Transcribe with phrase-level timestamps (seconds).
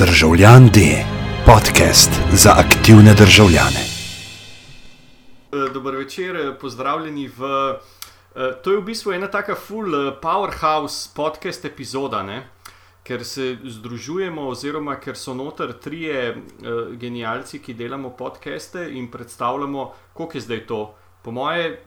[0.00, 0.80] Državljan D,
[1.46, 3.82] podcast za aktivne državljane.
[5.74, 7.40] Dober večer, pozdravljeni v.
[8.62, 9.92] To je v bistvu ena taka full
[10.22, 12.48] powerhouse podcast epizoda, ne?
[13.04, 16.36] ker se združujemo, oziroma ker so noter trije
[16.96, 20.94] genijalci, ki delamo podcaste in predstavljamo, koliko je zdaj to.
[21.22, 21.84] Po moje,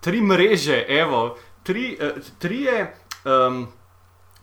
[0.00, 1.98] tri mreže, evo, tri,
[2.38, 2.96] trije.
[3.24, 3.68] Um,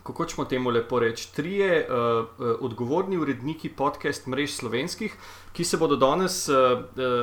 [0.04, 2.26] kako ćemo temu lepo reči, trije uh,
[2.60, 5.16] odgovorni uredniki podcast mrež slovenskih,
[5.54, 6.56] ki se bodo danes uh,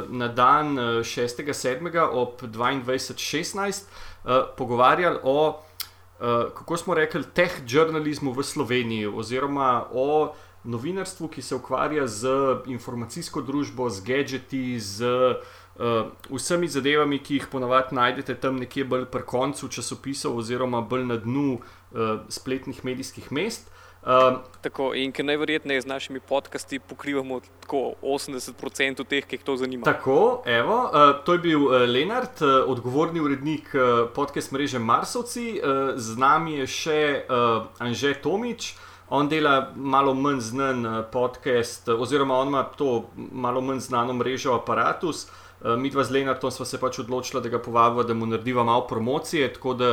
[0.08, 2.08] na dan 6.7.
[2.10, 3.82] ob 22.16
[4.24, 10.34] uh, pogovarjali o, uh, kako smo rekli, teh žurnalizmu v Sloveniji, oziroma o
[10.64, 12.28] novinarstvu, ki se ukvarja z
[12.66, 19.06] informacijsko družbo, z gadgeti, z uh, vsemi zadevami, ki jih ponavadi najdete tam nekje bolj
[19.12, 21.79] pri koncu časopisov, oziroma bolj na dnu uh,
[22.28, 23.70] spletnih medijskih mest.
[24.00, 29.56] Uh, tako, in ker najverjetneje z našimi podcasti pokrivamo tako 80% teh, ki jih to
[29.60, 29.84] zanima.
[29.84, 35.60] Tako, evo, uh, to je bil uh, Lenart, uh, odgovorni urednik uh, podcast mreže Marsovci,
[35.60, 38.72] uh, z nami je še uh, Anže Tomič.
[39.12, 45.26] On dela malo manj znan podcast, oziroma on ima to malo manj znano mrežo Apparatus.
[45.60, 48.86] Mi dva z Lenartom smo se pač odločili, da ga povabimo, da mu narediva malo
[48.86, 49.88] promocije, tako da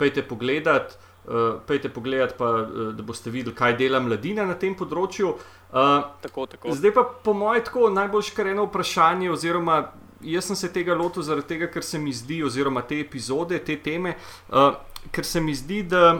[0.00, 0.96] pejte pogledat.
[1.22, 5.36] Uh, pejte pogledat, pa, uh, da boste videli, kaj dela mladina na tem področju.
[5.70, 6.74] Uh, tako, tako.
[6.74, 9.76] Zdaj pa, po mojem, tako najbolj škareno vprašanje, oziroma
[10.22, 13.76] jaz sem se tega lotil zaradi tega, ker se mi zdi, oziroma te epizode, te
[13.82, 14.16] teme,
[14.50, 14.74] uh,
[15.14, 16.12] ker se mi zdi, da,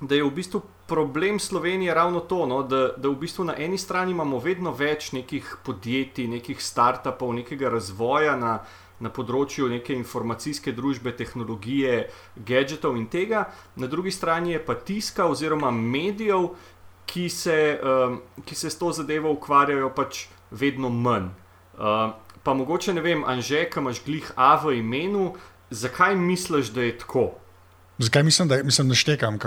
[0.00, 3.78] da je v bistvu problem Slovenije ravno to, no, da, da v bistvu na eni
[3.78, 8.58] strani imamo vedno več nekih podjetij, nekih startupov, nekega razvoja na
[9.00, 13.46] na področju neke informacijske družbe, tehnologije, gadgetov in tega,
[13.76, 16.50] na drugi strani je pa tiska oziroma medijev,
[17.08, 21.30] ki se, um, ki se s to zadevo ukvarjajo pač vedno manj.
[21.78, 22.12] Uh,
[22.44, 25.30] pa mogoče ne vem, Anže, ki imaš glih A v imenu,
[25.70, 27.30] zakaj misliš, da je tako?
[27.98, 29.38] Zakaj mislim, da mislim, štekam?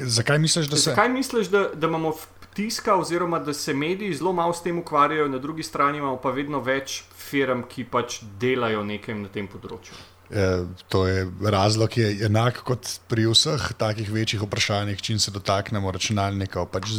[0.00, 0.90] Zakaj misliš, da se.
[0.90, 2.12] Zakaj misliš, da, da imamo
[2.54, 6.30] tiska, oziroma da se mediji zelo malo s tem ukvarjajo, na drugi strani imamo pa
[6.30, 9.98] vedno več firm, ki pač delajo nekaj na tem področju.
[10.30, 10.46] E,
[10.88, 15.90] to je razlog, ki je enak kot pri vseh takih večjih vprašanjih, če se dotaknemo
[15.90, 16.68] računalnikov.
[16.70, 16.94] Pač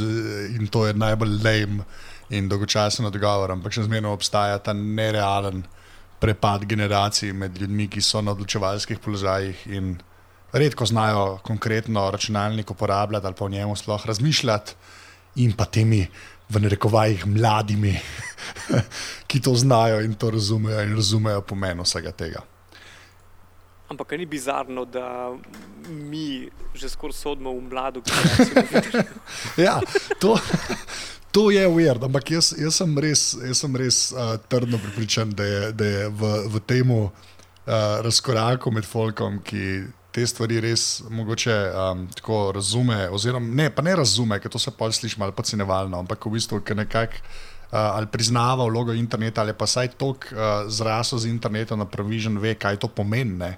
[0.52, 1.80] in to je najbolj lejem
[2.32, 5.64] in dolgočasen odgovor, ampak še zmerno obstaja ta nerealen
[6.22, 9.96] prepad generacij med ljudmi, ki so na odločevalskih položajih in
[10.54, 14.74] redko znajo konkretno računalnik uporabljati ali pa o njemu sploh razmišljati
[15.36, 16.08] in pa temi,
[16.52, 17.96] v narekovajih, mladimi,
[19.30, 22.42] ki to znajo in to razumejo in razumejo pomen vsega tega.
[23.92, 25.32] Ampak ni bizarno, da
[25.88, 29.04] mi že skoraj sodimo v mlado generacijo.
[29.68, 29.80] ja,
[30.20, 30.38] to,
[31.32, 35.44] to je uverd, ampak jaz, jaz sem res, jaz sem res uh, trdno pripričan, da
[35.44, 37.10] je, da je v, v tem uh,
[38.04, 43.96] razkoraku med folkom, ki te stvari res mogoče um, tako razume, oziroma ne, pa ne
[43.96, 47.24] razume, ker to se pa sliši malo podcenevalno, ampak v bistvu nekako.
[47.72, 52.36] Uh, ali priznava vlogo interneta, ali pa saj tok uh, zrasel z internetom na pravižen,
[52.36, 53.54] ve, kaj to pomeni.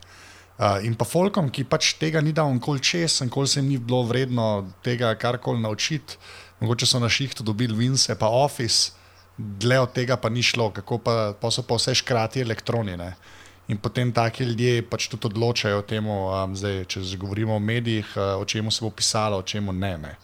[0.53, 3.79] Uh, in pa folkom, ki pač tega ni dal nikoli čez, nikoli se jim ni
[3.81, 6.21] bilo vredno tega karkoli naučiti,
[6.61, 8.93] mogoče so na šihtu dobili Vince, pa Office,
[9.37, 13.15] dlje od tega pa ni šlo, kako pa, pa so pa vse škrati elektronine.
[13.17, 17.63] Uh, In potem taki ljudje pač tudi odločajo o tem, um, če že govorimo o
[17.63, 19.97] medijih, uh, o čem se bo pisalo, o čem ne.
[19.97, 20.15] ne.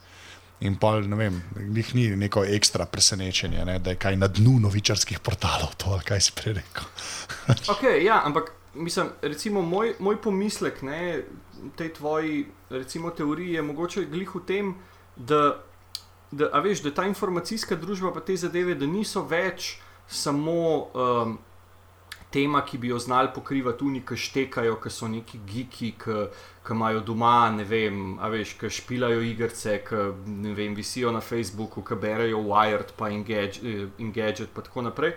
[0.59, 4.57] In pa ne vem, njih ni neko ekstra presenečenje, ne, da je kaj na dnu
[4.59, 6.89] novičarskih portalov, to kaj si prej rekel.
[7.73, 11.23] okay, ja, ampak mislim, recimo moj, moj pomislek ne,
[11.79, 14.75] tej tvoji recimo, teoriji je mogoče glih v tem,
[15.15, 15.61] da,
[16.31, 20.89] da, veš, da ta informacijska družba pa te zadeve, da niso več samo.
[20.91, 21.39] Um,
[22.31, 27.01] tema, ki bi jo znali pokrivati, oni, ki štekajo, ki so neki geeki, ki imajo
[27.05, 30.05] doma, ne vem, a veš, ki špijajo igrice, ki
[30.53, 35.15] vem, visijo na Facebooku, ki berejo Wired, pa Engadget, pa tako naprej.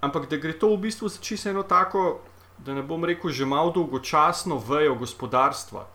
[0.00, 2.20] Ampak da gre to v bistvu za čisto eno tako,
[2.64, 5.86] da ne bom rekel, že malo dolgočasno vejo gospodarstva.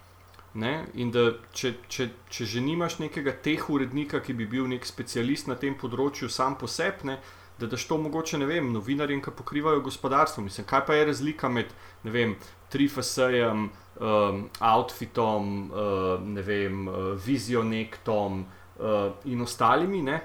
[0.55, 0.85] Ne?
[0.93, 5.49] In da če, če, če že nimaš nekega teh urednika, ki bi bil nek specialist
[5.51, 7.17] na tem področju, sam posebne,
[7.59, 10.43] da daš to mogoče, ne vem, novinarjem, ki pokrivajo gospodarstvo.
[10.43, 11.71] Mislim, kaj pa je razlika med,
[12.03, 12.35] vem,
[12.69, 13.69] Trifasem,
[13.99, 18.45] um, Outfitom, uh, ne vem, uh, Vizionektom
[18.79, 20.19] uh, in ostalimi, ne?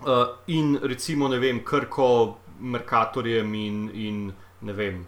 [0.00, 5.06] Uh, in recimo, ne vem, Krko, Merkatorjem in, in ne vem.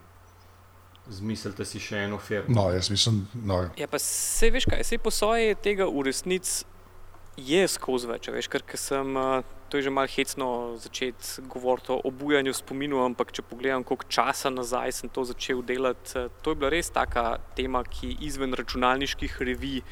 [1.09, 2.53] Zmislite si še eno firmo.
[2.53, 3.45] No, jaz mislim, da.
[3.49, 3.61] No.
[3.79, 6.67] Ja, pa se veš kaj, se po svoje tega v resnici
[7.39, 11.93] je skozi več, veš, ker ker sem, uh, to je že malo hecno začeti govoriti
[11.93, 16.51] o obujanju spominu, ampak če pogledam, koliko časa nazaj sem to začel delati, uh, to
[16.51, 19.83] je bila res taka tema, ki izven računalniških revij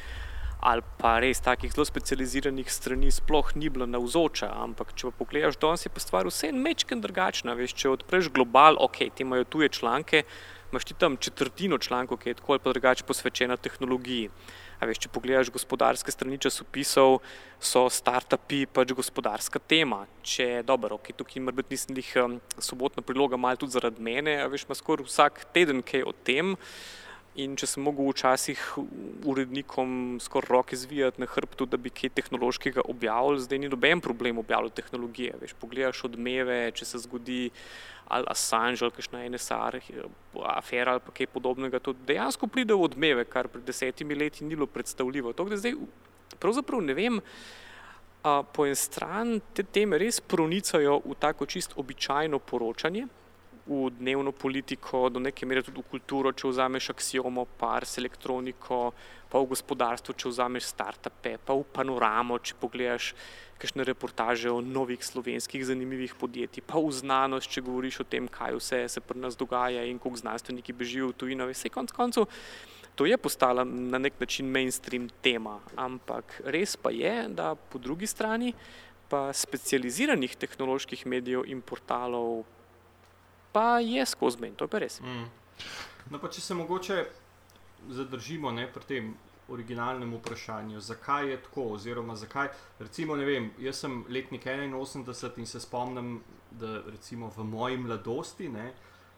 [0.59, 4.49] ali pa res takih zelo specializiranih strani sploh ni bila navzoča.
[4.63, 7.53] Ampak če pa pogledaš, danes je pa stvar vse mečken drugačna.
[7.53, 10.23] Veš, če odpreš global, ok, ti imajo tuje članke,
[10.71, 14.31] imaš ti tam četrtino člankov, ki je tako ali pa drugače posvečena tehnologiji.
[14.77, 17.17] A veš, če pogledaš gospodarske strani časopisov,
[17.57, 20.03] so startupi pač gospodarska tema.
[20.21, 24.37] Če dobro, ok, tukaj ima biti nisem jih um, sobotna priloga, malo tudi zaradi mene,
[24.43, 26.53] a veš, ima skoraj vsak teden kaj o tem.
[27.37, 28.61] In če sem mogel včasih
[29.29, 34.41] urednikom skoraj roke zvijati na hrbtu, da bi kaj tehnološkega objavili, zdaj ni noben problem
[34.41, 35.35] objavljati tehnologije.
[35.41, 37.43] Veš, pogledaš odmeve, če se zgodi
[38.07, 39.79] ali Assange ali kakšna NSR
[40.55, 44.67] afera ali kaj podobnega, to dejansko pride v odmeve, kar pred desetimi leti ni bilo
[44.67, 45.33] predstavljivo.
[45.33, 45.75] To, zdaj,
[46.39, 47.21] pravzaprav ne vem,
[48.53, 53.07] po en stran te teme res pronicajo v tako čist običajno poročanje,
[53.67, 58.93] v dnevno politiko, do neke mere tudi v kulturo, če vzameš aksiomo, pars, elektroniko,
[59.27, 63.11] pa v gospodarstvo, če vzameš startupe, pa v panoramo, če pogledaš
[63.57, 68.55] kakšne reportaže o novih slovenskih zanimivih podjetij, pa v znanost, če govoriš o tem, kaj
[68.55, 71.49] vse se pri nas dogaja in koliko znanstveniki bežijo v tujino.
[71.49, 72.29] Vse konc koncev,
[72.95, 78.07] to je postala na nek način mainstream tema, ampak res pa je, da po drugi
[78.07, 78.53] strani
[79.07, 82.43] pa specializiranih tehnoloških medijev in portalov
[83.51, 84.99] pa je skozi meni, to je pa res.
[85.01, 85.29] Mm.
[86.11, 87.05] No, pa če se mogoče
[87.89, 89.13] zadržimo ne, pri tem
[89.47, 92.49] originalnem vprašanju, zakaj je tako, oziroma zakaj.
[92.79, 96.19] Recimo, vem, jaz sem letnik 81 in se spomnim,
[96.51, 98.71] da recimo v moji mladosti ne,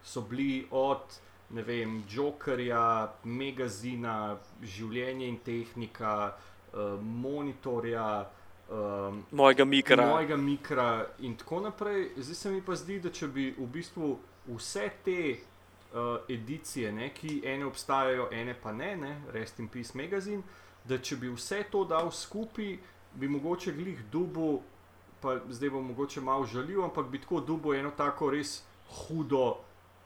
[0.04, 6.34] so bili od ne vem, Jokerja, Megazina, Življenje in tehnika,
[6.74, 8.30] uh, Monitorja.
[8.70, 10.06] Um, mojega mikra.
[10.06, 12.10] Mojega mikra in tako naprej.
[12.18, 14.12] Zdaj se mi pa zdi, da če bi v bistvu
[14.46, 19.98] vse te uh, edicije, ne, ki ene obstajajo, ene pa ne, ne, Rest in Peace
[19.98, 20.44] magazine,
[20.86, 22.76] da če bi vse to dal skupaj,
[23.18, 24.62] bi mogoče glih dubu,
[25.22, 28.62] pa zdaj bom mogoče malo žalil, ampak bi tako dubu eno tako res
[29.00, 29.48] hudo,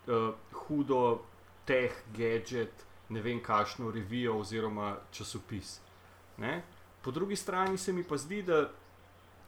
[0.07, 0.29] uh,
[0.63, 1.01] hudo
[1.67, 5.81] teh gadget, ne vem, kakšno revijo oziroma časopis.
[6.37, 6.61] Ne.
[7.03, 8.69] Po drugi strani se mi pa zdi, da,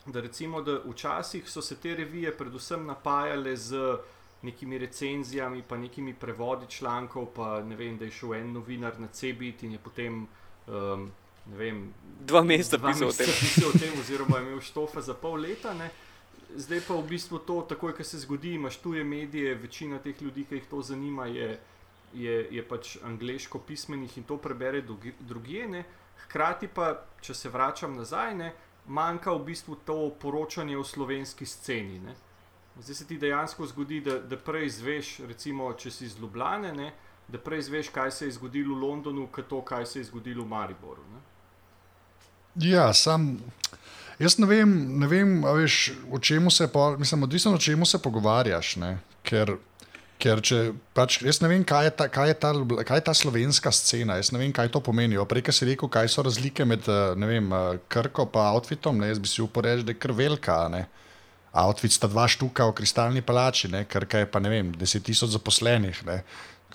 [0.06, 3.98] da, recimo, da včasih so se te revije predvsem napajale z
[4.42, 9.07] nekimi recenzijami, pa nekimi prevodi člankov, pa ne vem, da je šel en novinar na
[9.07, 10.28] CBIT in je potem.
[10.68, 11.12] Um,
[11.46, 11.94] Vem,
[12.25, 13.12] dva meseca pisal
[13.69, 15.75] o tem, oziroma je imel štofa za pol leta.
[15.78, 15.92] Ne.
[16.58, 20.48] Zdaj pa v bistvu to, takoj, ko se zgodi, imaš tuje medije, večina teh ljudi,
[20.50, 21.60] ki jih to zanima, je,
[22.18, 24.81] je, je pač angliško pismenih in to prebere
[25.19, 25.68] drugje.
[25.68, 25.84] Ne.
[26.25, 26.92] Hkrati pa,
[27.22, 28.51] če se vračam nazaj, ne,
[28.88, 32.00] manjka v bistvu to poročanje o slovenski sceni.
[32.00, 32.16] Ne.
[32.80, 36.92] Zdaj se ti dejansko zgodi, da, da prej izveš, recimo, če si iz Ljubljana, ne,
[37.27, 40.44] da prej izveš, kaj se je zgodilo v Londonu, kot to, kaj se je zgodilo
[40.44, 41.06] v Mariboru.
[41.13, 41.24] Ne.
[42.56, 43.38] Ja, sam.
[44.19, 48.00] Jaz ne vem, ne vem veš, o čem se, po, mislim, odvisno od čemu se
[48.01, 48.75] pogovarjaš.
[48.75, 48.98] Ne?
[49.24, 49.57] Ker,
[50.25, 50.60] ker če,
[50.98, 52.51] pač, jaz ne vem, kaj je, ta, kaj, je ta,
[52.88, 55.19] kaj je ta slovenska scena, jaz ne vem, kaj to pomeni.
[55.30, 56.89] Prej si rekel, kaj so razlike med
[57.22, 57.54] vem,
[57.92, 59.12] Krko in outfitom, ne?
[59.13, 60.57] jaz bi si uporečil, da je kar velika.
[60.74, 60.86] Ne?
[61.56, 66.01] Outfit sta dva štuka v kristalni palači, kar je pa ne vem, deset tisoč zaposlenih.
[66.10, 66.20] Ne.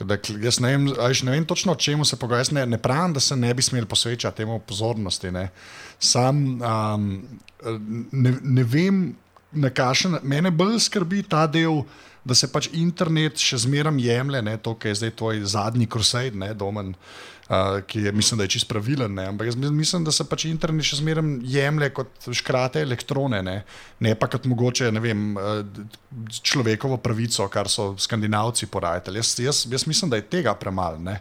[0.01, 2.55] Da, jaz ne vem, ne vem točno, o čem se pogovarjam.
[2.57, 5.33] Ne, ne pravim, da se ne bi smeli posvečati temu pozornosti.
[5.35, 5.51] Ne.
[5.99, 7.11] Sam um,
[8.13, 9.11] ne, ne vem,
[9.53, 10.29] na kakšen način.
[10.29, 11.83] Mene bolj skrbi ta del,
[12.25, 16.37] da se pač internet še zmeraj jemlje, ne, to, kar je zdaj tvoj zadnji crusade,
[16.39, 16.95] ne, domen.
[16.95, 17.41] Uh,
[17.87, 19.15] ki je, mislim, da je čist pravilen.
[19.15, 19.27] Ne?
[19.27, 23.57] Ampak jaz mislim, da se pač internet še zmeraj jemlje kot škrate elektrone, ne,
[23.99, 25.35] ne pa kot mogoče vem,
[26.43, 29.19] človekovo pravico, kar so skandinavci porajali.
[29.19, 31.17] Jaz, jaz, jaz mislim, da je tega premalo.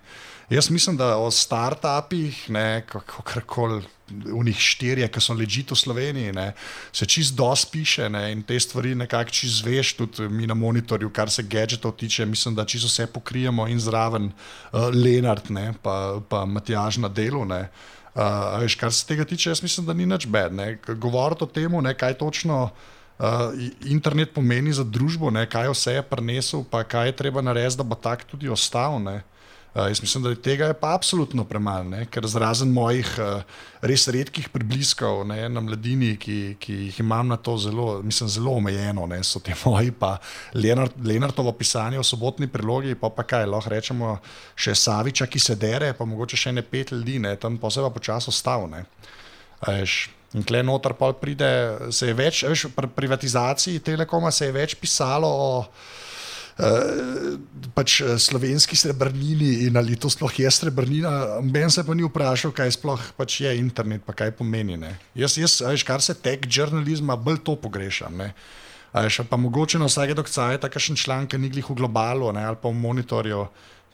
[0.50, 2.46] Jaz mislim, da o startupih,
[2.90, 6.52] kako koli, v njih štirje, ki so ležite v Sloveniji, ne,
[6.92, 11.10] se čist dosti piše ne, in te stvari nekako čist zveš, tudi mi na monitorju,
[11.14, 12.26] kar se gadgetov tiče.
[12.26, 17.46] Mislim, da čisto vse pokrijemo in zraven uh, Lenart, ne, pa, pa Matjaž na delu.
[17.46, 17.70] Ne.
[18.16, 20.56] Uh, veš, kar se tega tiče, jaz mislim, da ni nič bed.
[20.98, 22.70] Govoriti o tem, kaj točno.
[23.20, 23.52] Uh,
[23.84, 27.84] internet pomeni za družbo, ne, kaj vse je prinesel, pa kaj je treba narediti, da
[27.84, 28.96] bo tak tudi ostal.
[28.96, 29.20] Uh,
[29.76, 33.42] jaz mislim, da tega je pa absolutno premalo, ker razen mojih uh,
[33.86, 38.56] res redkih približkov ne, na mladini, ki, ki jih imam na to zelo, mislim, zelo
[38.58, 40.18] omejeno, ne, so ti moji, pa
[40.54, 44.18] Lenart, Lenartovo pisanje o sobotni prilogi, pa, pa kaj lahko rečemo,
[44.56, 47.86] še Saviča, ki se dere, pa mogoče še ne pet ljudi, ne, tam pa se
[47.86, 48.86] pa počasi ostavne.
[49.70, 51.48] In klej noter pol pride,
[51.94, 55.90] se je več, veš, pri privatizaciji Telekoma se je več pisalo o uh,
[57.74, 61.40] pač slovenski srebrnini in ali to sploh je srebrnina.
[61.42, 64.76] Ben se pa ni vprašal, kaj sploh pač je internet, pa kaj pomeni.
[64.78, 64.98] Ne.
[65.16, 68.20] Jaz, jaz veš, kar se tek žurnalizma, bolj to pogrešam.
[68.20, 68.34] Ne.
[68.94, 72.70] Veš, pa mogoče na vsake dokcaje, takšen članek ni glih v globalu ne, ali pa
[72.70, 73.48] v monitorju.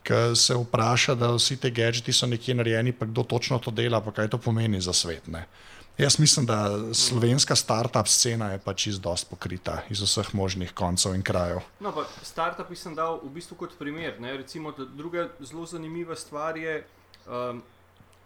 [0.06, 4.04] Ki se vpraša, da vsi ti gadgeti so nekje narejeni, pa kdo točno to dela,
[4.06, 5.26] pa kaj to pomeni za svet.
[5.28, 5.48] Ne.
[5.98, 11.22] Jaz mislim, da slovenska start-up scena je pač izdost pokrita iz vseh možnih koncev in
[11.24, 11.62] krajev.
[11.80, 14.20] No, pa start-up sem dal v bistvu kot primer.
[14.20, 16.84] Recimo, druga zelo zanimiva stvar je,
[17.28, 17.64] um,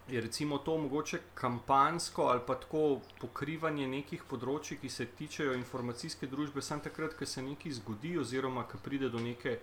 [0.08, 6.28] je recimo to mogoče kampansko ali pa tako pokrivanje nekih področji, ki se tičejo informacijske
[6.28, 9.60] družbe, samo takrat, ko se nekaj zgodi, oziroma ko pride do neke,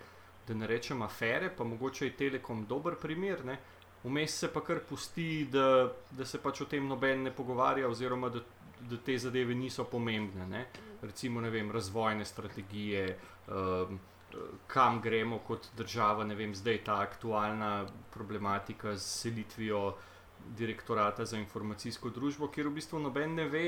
[0.47, 3.43] da ne rečem, afere, pa mogoče je Telekom dober primer.
[3.43, 3.59] Ne?
[4.07, 8.29] Vmes se pa kar pusti, da, da se pač o tem noben ne pogovarja, oziroma
[8.33, 8.41] da,
[8.89, 10.47] da te zadeve niso pomembne.
[10.47, 10.65] Ne?
[11.01, 13.07] Recimo, ne vem, razvojne strategije,
[13.47, 13.99] um,
[14.67, 19.95] kam gremo kot država, ne vem, zdaj ta aktualna problematika z selitvijo
[20.57, 23.67] direktorata za informacijsko družbo, kjer v bistvu noben ne ve,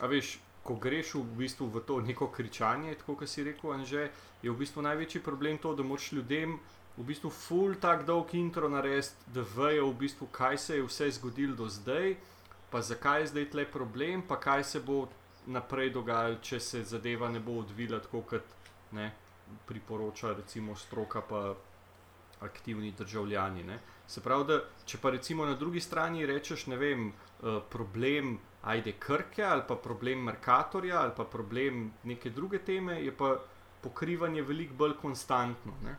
[0.00, 0.38] a veš.
[0.62, 4.04] Ko greš v, bistvu v to neko kričanje, tako kot si rekel, Anže,
[4.44, 6.52] je v bistvu največji problem to, da moraš ljudem
[6.96, 11.10] v bistvu full tak dolg intro narediti, da vejo v bistvu, kaj se je vse
[11.18, 12.16] zgodilo do zdaj,
[12.70, 15.08] pa zakaj je zdaj tle problem, pa kaj se bo
[15.46, 18.44] naprej dogajalo, če se zadeva ne bo odvila tako, kot
[18.92, 19.10] ne,
[19.66, 21.54] priporoča recimo stroka pa
[22.42, 23.64] aktivni državljani.
[23.64, 23.78] Ne.
[24.06, 28.92] Se pravi, da če pa recimo na drugi strani rečeš, ne vem, uh, problem ajde
[28.98, 33.36] krke ali pa problem Merkatorja ali pa problem neke druge teme, je pa
[33.82, 35.72] pokrivanje veliko bolj konstantno.
[35.84, 35.96] Ne.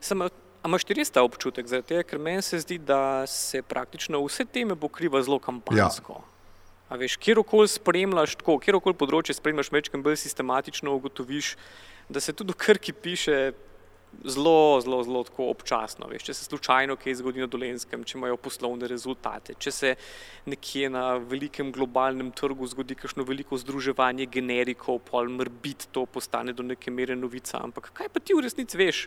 [0.00, 0.24] Sem,
[0.64, 4.76] imaš ti res ta občutek, tega, ker meni se zdi, da se praktično vse teme
[4.76, 6.18] pokriva zelo kampanjsko.
[6.18, 6.96] Ja.
[6.98, 11.54] Veš, kjerkoli spremljaš, tako, kjerkoli področje spremljaš, večkrat bolj sistematično ugotoviš,
[12.08, 13.38] da se tudi v krki piše
[14.24, 16.08] zelo, zelo, zelo občasno.
[16.08, 19.94] Veš, če se slučajno kaj zgodi na dolenskem, če imajo poslovne rezultate, če se
[20.48, 26.64] nekje na velikem globalnem trgu zgodi kakšno veliko združevanje generikov, pol mrbit to postane do
[26.64, 27.60] neke mere novica.
[27.60, 29.04] Ampak kaj pa ti v resnici veš?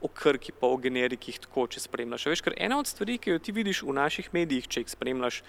[0.00, 2.28] O krki, pa o generikih, tako če spremljaš.
[2.30, 5.42] Veš, ker ena od stvari, ki jo ti vidiš v naših medijih, če jih spremljaš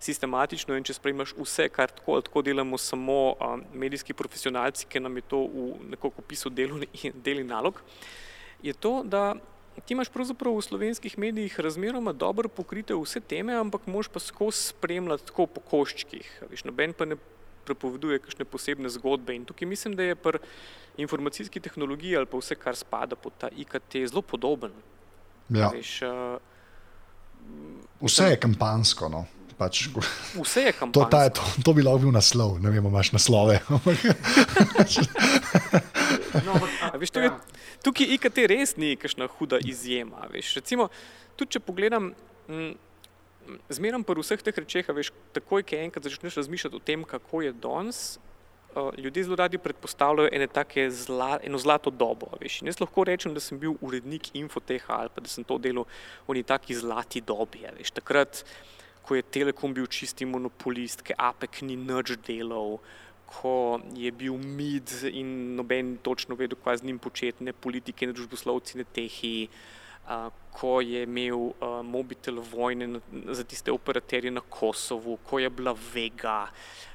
[0.00, 5.02] sistematično in če spremljaš vse, kar tako ali tako delamo, samo um, medijski profesionalci, ki
[5.04, 6.52] nam je to v nekoliko opisu
[7.26, 7.82] deli nalog,
[8.62, 9.34] je to, da.
[9.86, 14.74] Ti imaš pravzaprav v slovenskih medijih razmeroma dobro pokrite vse teme, ampak moš pa skozi
[14.74, 16.26] spremljati tako po koščkih.
[16.50, 17.16] Veš, noben pa ne
[17.64, 19.34] prepoveduje kakšne posebne zgodbe.
[19.36, 20.38] In tukaj mislim, da je pri
[21.00, 24.72] informacijski tehnologiji ali pa vse, kar spada pod ta IKT, zelo podoben.
[25.48, 25.68] Ja.
[25.74, 26.38] Veš, uh,
[28.00, 29.08] vse je kampansko.
[29.08, 29.24] No.
[29.60, 29.88] Pač,
[30.40, 31.10] vse je kampansko.
[31.10, 33.58] To, to, to bi lahko bil naslov, ne vem, imaš naslove.
[36.46, 37.30] no, a, veš, tukaj,
[37.84, 40.24] tukaj IKT res ni kakšna huda izjema.
[40.32, 40.88] Veš, recimo,
[41.36, 42.14] tudi če pogledam.
[42.48, 42.72] M,
[43.68, 47.52] zmeraj pri vseh teh rečeh, veš, takoj, ko enkrat začneš razmišljati o tem, kako je
[47.52, 48.18] danes,
[48.76, 52.26] uh, ljudje zelo radi predpostavljajo zla, eno zlato dobo.
[52.40, 52.62] Veš.
[52.62, 55.84] Jaz lahko rečem, da sem bil urednik Infoteha ali pa da sem to delal
[56.28, 57.66] v neki taki zlati dobi.
[57.78, 57.90] Veš.
[57.90, 58.44] Takrat,
[59.02, 62.78] ko je Telekom bil čisti monopolist, ki APEC ni nič delal.
[63.30, 68.12] Ko je bil mid in noben točno vedel, kaj z njim početi, ne politike, ne
[68.12, 69.48] družboslovci, ne tehi.
[70.06, 75.74] Uh, ko je imel uh, mobitel vojne za tiste operaterje na Kosovu, ko je bila
[75.94, 76.46] Vega,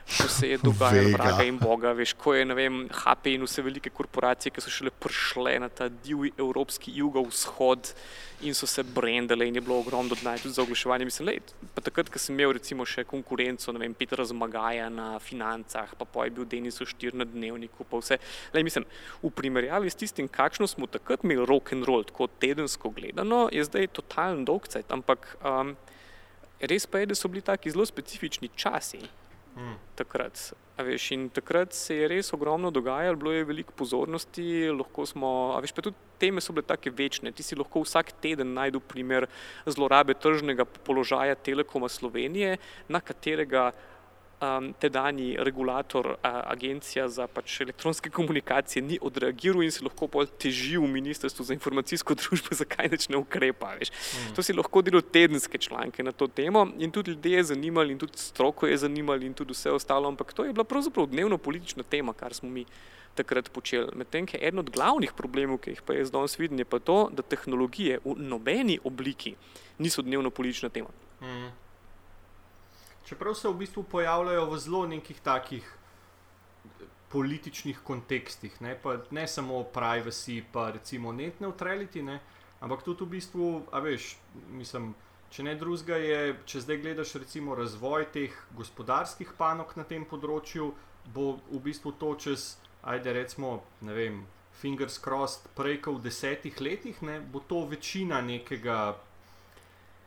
[0.05, 3.89] ko se je dogajalo vraga in boga, veš, ko je vem, HP in vse velike
[3.89, 7.93] korporacije, ki so šele prišle na ta divji evropski jugovzhod
[8.41, 11.05] in so se brendale in je bilo ogromno dodaj tudi za oglaševanje.
[11.05, 11.39] Mislim, lej,
[11.73, 16.05] pa takrat, ko sem imel recimo še konkurenco, ne vem, Petra Zmagaja na financah, pa
[16.05, 18.19] pa je bil Denis Oštir na dnevniku, pa vse.
[18.53, 18.85] Lej, mislim,
[19.23, 23.63] v primerjavi s tistim, kakšno smo takrat imeli rock and roll, tako tedensko gledano, je
[23.63, 25.75] zdaj totalen dolgcajt, ampak um,
[26.59, 29.01] res pa je, da so bili taki zelo specifični časi.
[29.55, 29.77] Hmm.
[29.95, 30.53] Takrat.
[30.77, 35.29] Veš, takrat se je res ogromno dogajalo, bilo je veliko pozornosti, lahko smo,
[35.63, 37.31] veš, pa tudi teme so bile tako večne.
[37.31, 39.29] Ti si lahko vsak teden najdel primer
[39.65, 42.57] zlorabe tržnega položaja Telekoma Slovenije,
[42.91, 43.71] na katerega
[44.45, 46.17] um, tedajni regulator, uh,
[46.51, 51.53] agencija za pač elektronske komunikacije, ni odreagiral in se lahko bolj teži v Ministrstvu za
[51.53, 53.75] informacijsko družbo, zakaj neč ne ukrepa.
[53.75, 54.33] Mm.
[54.35, 57.99] To si lahko delo tedenske članke na to temo in tudi ljudi je zanimalo, in
[57.99, 60.07] tudi stroko je zanimalo, in tudi vse ostalo.
[60.07, 62.65] Ampak to je bila pravzaprav dnevno politična tema, kar smo mi.
[63.15, 63.95] Takrat počeli.
[63.95, 67.07] Medtem, ker eden od glavnih problemov, ki jih pa jaz danes vidim, je pa to,
[67.15, 69.37] da tehnologije v nobeni obliki
[69.79, 70.91] niso dnevno politična tema.
[71.21, 71.47] Mm.
[73.05, 75.65] Čeprav se v bistvu pojavljajo v zelo nekih takih
[77.09, 82.19] političnih kontekstih, ne, pa ne samo privacy, pa recimo net neutrality, ne,
[82.59, 84.15] ampak tudi v bistvu, a veš,
[84.49, 84.93] mislim.
[85.35, 90.69] Če ne drugega, je, če zdaj gledaš recimo razvoj teh gospodarskih panog na tem področju,
[91.11, 92.45] bo v bistvu to čez,
[92.87, 94.21] ajde recimo, ne vem,
[94.61, 98.95] fingers crossed, prej kot v desetih letih, ne, bo to večina nekega,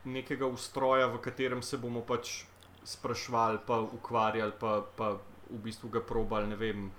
[0.09, 2.47] nekega ustroja, v katerem se bomo pač
[2.85, 5.17] sprašvali, pa ukvarjali, pa, pa
[5.51, 6.91] v bistvu ga probali, ne vem,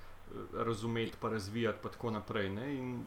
[0.53, 2.49] razumeti, pa razvijati, pa tako naprej.
[2.49, 3.03] Ne, in,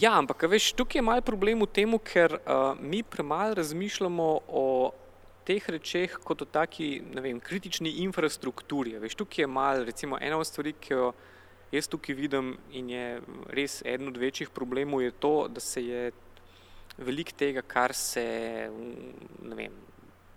[0.00, 4.92] Ja, ampak veš, tukaj je malo problem v tem, ker uh, mi premalo razmišljamo o
[5.44, 8.96] teh rečeh kot o taki vem, kritični infrastrukturi.
[9.02, 11.12] Veš, tukaj je malo, recimo, ena od stvari, ki jo
[11.72, 13.06] jaz tukaj vidim in je
[13.52, 16.12] res eden od večjih problemov, je to, da se je
[16.96, 18.24] velik tega, kar se
[19.42, 19.72] vem,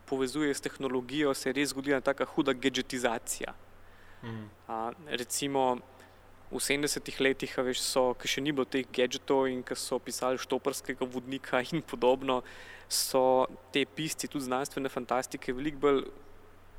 [0.05, 3.53] povezuje s tehnologijo, se je res zgodila taka huda gadgetizacija.
[4.24, 4.50] Mm.
[4.67, 5.77] Uh, recimo,
[6.51, 10.41] v 70-ih letih, veš, so, ki še ni bilo teh gadgetov in ki so pisali
[10.41, 12.43] štoparskega vodnika in podobno,
[12.89, 16.05] so te pisci, tudi znanstvene fantastike, veliko bolj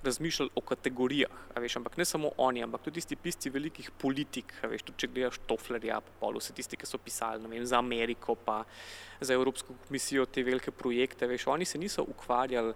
[0.07, 1.39] razmišljali o kategorijah.
[1.59, 4.53] Veš, ampak ne samo oni, ampak tudi tisti pisci velikih politik.
[4.63, 8.63] Veš, tudi če gledaš Toflerja, pa vse tisti, ki so pisali vem, za Ameriko, pa
[9.21, 11.27] za Evropsko komisijo te velike projekte.
[11.27, 12.75] Veš, oni se niso ukvarjali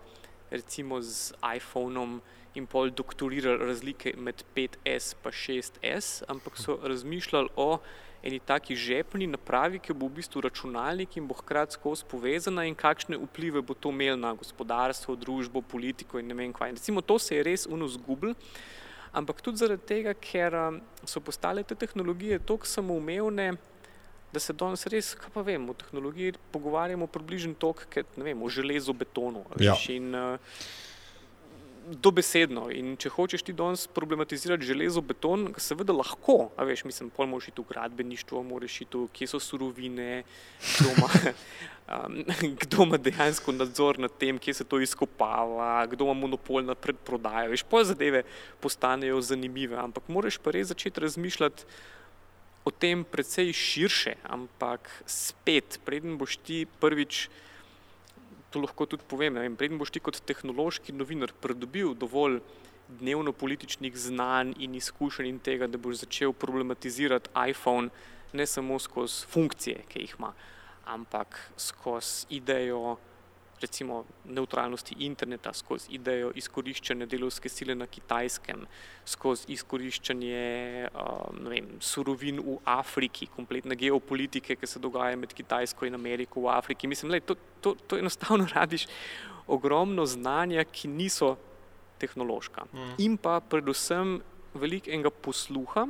[0.51, 2.21] recimo z iPhonom
[2.55, 7.79] in pol doktorirali razlike med 5S in 6S, ampak so razmišljali o
[8.23, 12.75] eni taki žepni napravi, ki bo v bistvu računalnik in bo hkrati skozi povezana in
[12.75, 16.77] kakšne vplive bo to imelo na gospodarstvo, družbo, politiko in ne vem kaj.
[16.77, 18.35] Recimo to se je res uno zgubil.
[19.13, 23.57] Ampak tudi zaradi tega, ker um, so postale te tehnologije tako samoumevne,
[24.33, 28.95] da se danes res, kaj pa vem, o tehnologiji pogovarjamo približno toliko, kot o železu,
[28.95, 29.45] betonu.
[29.59, 29.75] Ja.
[29.89, 30.61] In, uh,
[31.91, 32.69] dobesedno.
[32.75, 37.51] In če hočeš ti danes problematizirati železo, beton, seveda lahko, a veš, mislim, pol moraš
[37.51, 40.23] iti v gradbeništvo, moraš iti, kje so surovine,
[40.61, 41.09] kdo ima,
[41.97, 42.19] um,
[42.63, 47.55] kdo ima dejansko nadzor nad tem, kje se to izkopava, kdo ima monopol nad predprodajo.
[47.55, 48.25] Veš, pol zadeve
[48.61, 51.67] postanejo zanimive, ampak moraš pa res začeti razmišljati.
[52.65, 57.31] O tem precej širše, ampak spet, preden boš ti prvič
[58.51, 59.39] to lahko tudi povem.
[59.57, 62.41] Preden boš ti kot tehnološki novinar pridobil dovolj
[63.01, 67.89] dnevno političnih znanj in izkušenj in tega, da boš začel problematizirati iPhone
[68.33, 70.33] ne samo skozi funkcije, ki jih ima,
[70.85, 72.99] ampak skozi idejo
[73.61, 78.65] recimo neutralnosti interneta, skozi idejo izkoriščanja delovske sile na kitajskem,
[79.05, 85.99] skozi izkoriščanje um, vem, surovin v Afriki, kompletne geopolitike, ki se dogaja med Kitajsko in
[85.99, 86.89] Ameriko v Afriki.
[86.89, 88.87] Mislim, da to, to, to enostavno rabiš
[89.51, 91.35] ogromno znanja, ki niso
[92.01, 92.65] tehnološka.
[92.73, 92.95] Mm.
[93.05, 94.21] In pa predvsem
[94.55, 95.87] veliko enega posluha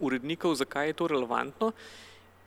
[0.00, 1.72] urednikov, zakaj je to relevantno.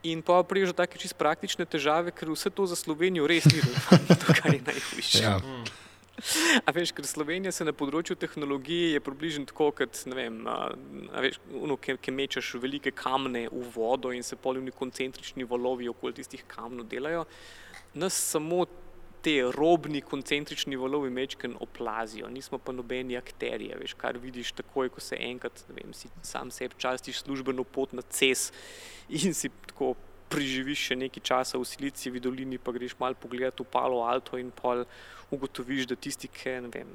[0.04, 3.62] In pa priješ do take čisto praktične težave, ker vse to za Slovenijo res ni
[3.64, 5.24] relevantno, kar je najhujše.
[5.24, 5.40] Ja.
[6.66, 11.40] A veš, ker Slovenija se na področju tehnologije je približno tako, kot vem, a veš,
[11.58, 16.46] uno, ki, ki mečeš velike kamne v vodo in se polni koncentrični valovi okoli tistih
[16.52, 17.26] kamnov delajo.
[17.98, 18.66] Nas samo
[19.24, 25.02] te robni koncentrični valovi mečken oplazijo, nismo pa nobeni akterji, veš, kar vidiš takoj, ko
[25.02, 28.52] se enkrat, ne vem, si sam sebi častiš službeno pot na CES
[29.24, 29.94] in si tako
[30.34, 34.50] preživiš še nekaj časa v Silicijevi dolini, pa greš malo pogledat v Palo Alto in
[34.52, 34.84] pol
[35.34, 36.92] ugotoviš, da tisti, ki ne vem,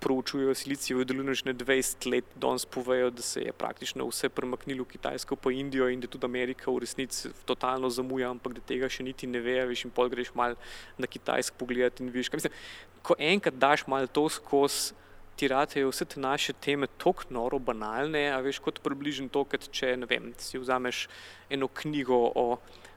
[0.00, 4.92] proučujejo Silicijevo dolino že 20 let, danes povejo, da se je praktično vse premaknilo v
[4.96, 9.06] Kitajsko pa Indijo in da tudi Amerika v resnici totalno zamuja, ampak da tega še
[9.06, 10.58] niti ne ve, veš in pol greš malo
[10.98, 12.60] na Kitajsko pogledat in vidiš, kaj mislim,
[13.02, 14.94] ko enkrat daš malo to skozi
[15.36, 19.68] ti ratejo vse te naše teme tako noro banalne, a veš kot približno to, kot
[19.70, 21.08] če vem, si vzameš
[21.50, 22.46] eno knjigo o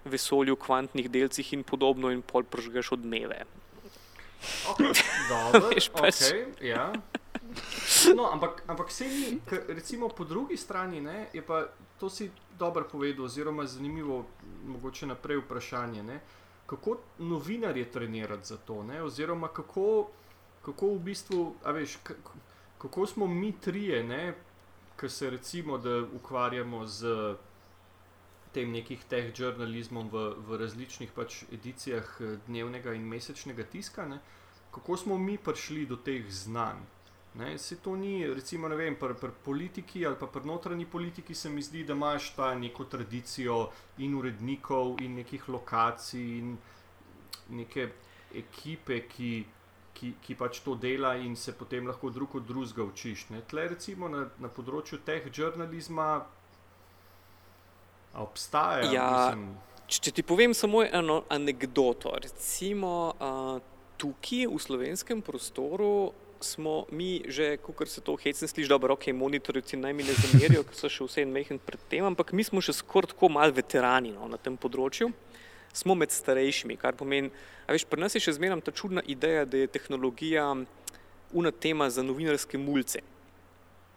[0.06, 3.42] vesolju, kvantnih delcih in podobno in pol pržgeš odmeve.
[4.70, 4.94] Okay,
[5.30, 5.90] dobro, pač.
[6.22, 6.94] okay, ja.
[8.16, 11.66] No, ampak, ampak se mi, recimo po drugi strani, ne, je pa
[12.00, 14.26] to si dobro povedal, oziroma zanimivo,
[14.66, 16.20] mogoče naprej vprašanje, ne,
[16.66, 20.08] kako novinarje trenirati za to, ne, oziroma kako
[20.68, 21.98] kako v bistvu, veš,
[22.78, 24.36] kako smo mi trije,
[25.00, 25.80] ki se recimo
[26.16, 27.06] ukvarjamo z
[28.58, 34.20] tem nekih teh žurnalizmom v, v različnih pač edicijah eh, dnevnega in mesečnega tiska, ne?
[34.74, 36.86] kako smo mi prišli do teh znanj.
[37.38, 41.50] Ne, se to ni, recimo, pri pr, pr politiki ali pa pri notranji politiki, se
[41.50, 46.58] mi zdi, da imaš ta neko tradicijo in urednikov, in nekih lokacij, in
[47.50, 47.92] neke
[48.34, 49.46] ekipe, ki
[49.98, 53.30] ki, ki pač to dela in se potem lahko drug od drugega učiš.
[53.34, 53.42] Ne.
[53.50, 56.10] Tle recimo na, na področju teh žurnalizma
[58.24, 58.92] obstaja.
[58.92, 59.56] Ja, mislim,
[59.88, 63.60] Če, če ti povem samo eno anegdoto, recimo uh,
[63.96, 66.12] tukaj v slovenskem prostoru
[66.44, 70.66] smo mi že, kot se to hecne sliši, dobro, ok, monitorji naj mi ne zamerijo,
[70.68, 73.56] ker so še vse en mehen pred tem, ampak mi smo še skoraj tako mal
[73.56, 75.08] veterani no, na tem področju.
[75.72, 77.32] Smo med starejšimi, kar pomeni,
[77.64, 80.52] a veš, pri nas je še zmeraj ta čudna ideja, da je tehnologija
[81.32, 83.04] una tema za novinarske mulce.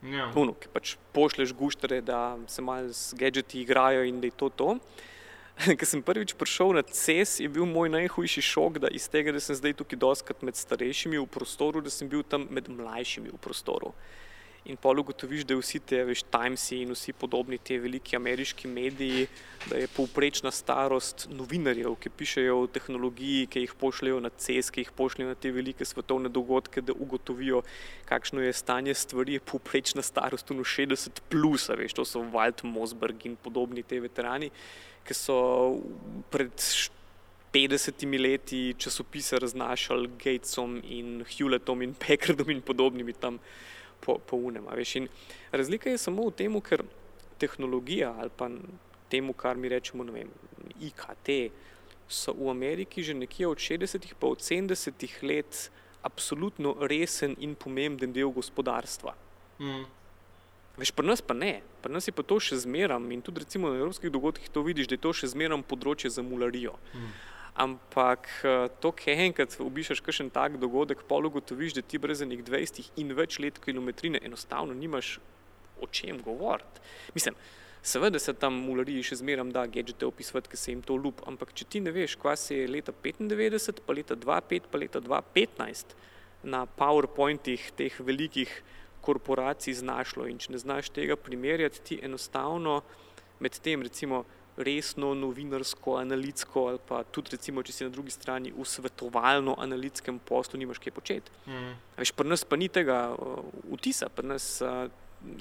[0.02, 0.30] Ja.
[0.36, 4.48] Uno, ki pač pošleš guštere, da se malo z gadgeti igrajo in da je to
[4.48, 4.76] to.
[5.78, 9.42] Ker sem prvič prišel na CES, je bil moj najhujši šok, da iz tega, da
[9.44, 13.40] sem zdaj tukaj doskrat med starejšimi v prostoru, da sem bil tam med mlajšimi v
[13.44, 13.92] prostoru.
[14.68, 19.24] In pol ugotoviš, da vsi te, veš, Timesi in vsi podobni te veliki ameriški mediji,
[19.70, 24.84] da je povprečna starost novinarjev, ki pišejo o tehnologiji, ki jih pošljajo na CES, ki
[24.84, 27.62] jih pošljajo na te velike svetovne dogodke, da ugotovijo,
[28.04, 33.24] kakšno je stanje stvari, je povprečna starost v 60 plus, veš, to so Walt Mosberg
[33.24, 34.52] in podobni te veterani,
[35.08, 35.40] ki so
[36.28, 36.52] pred
[37.50, 43.40] 50 leti časopise raznašali Gatesom in Hewlettom in Packardom in podobnimi tam
[44.00, 44.66] po, po unem.
[44.76, 45.08] Veš, in
[45.52, 46.84] razlika je samo v tem, ker
[47.40, 48.50] tehnologija ali pa
[49.10, 50.30] temu, kar mi rečemo, vem,
[50.80, 51.52] IKT,
[52.10, 55.70] so v Ameriki že nekje od 60-ih pa od 70-ih let
[56.02, 59.14] absolutno resen in pomemben del gospodarstva.
[59.60, 59.86] Mm.
[60.80, 63.68] Veš, pri nas pa ne, pri nas je pa to še zmeram in tudi recimo
[63.68, 66.78] na evropskih dogodkih to vidiš, da je to še zmeram področje za mularijo.
[66.94, 67.10] Mm.
[67.54, 72.44] Ampak eh, to, ki enkrat obiščeš kakšen tak dogodek, pol ugotoviš, da ti brez enih
[72.46, 75.18] 20 in več let kilometrine enostavno nimaš
[75.80, 76.84] o čem govoriti.
[77.14, 77.34] Mislim,
[77.82, 81.54] seveda se tam mulariji še zmeram da gadžete opisovati, ker se jim to lup, ampak
[81.56, 85.96] če ti ne veš, kva se je leta 95, pa leta 2005, pa leta 2015
[86.42, 88.52] na PowerPointih teh velikih
[89.00, 92.80] korporacij znašlo in če ne znaš tega primerjati, ti enostavno
[93.40, 94.24] med tem recimo
[94.60, 100.60] resno novinarsko, analitsko ali pa tudi recimo, če si na drugi strani v svetovalno-analitskem poslu
[100.60, 101.32] nimaš kaj početi.
[101.46, 101.76] Mm.
[101.98, 103.40] Veš, pri nas pa ni tega uh,
[103.72, 104.86] vtisa, pri nas uh,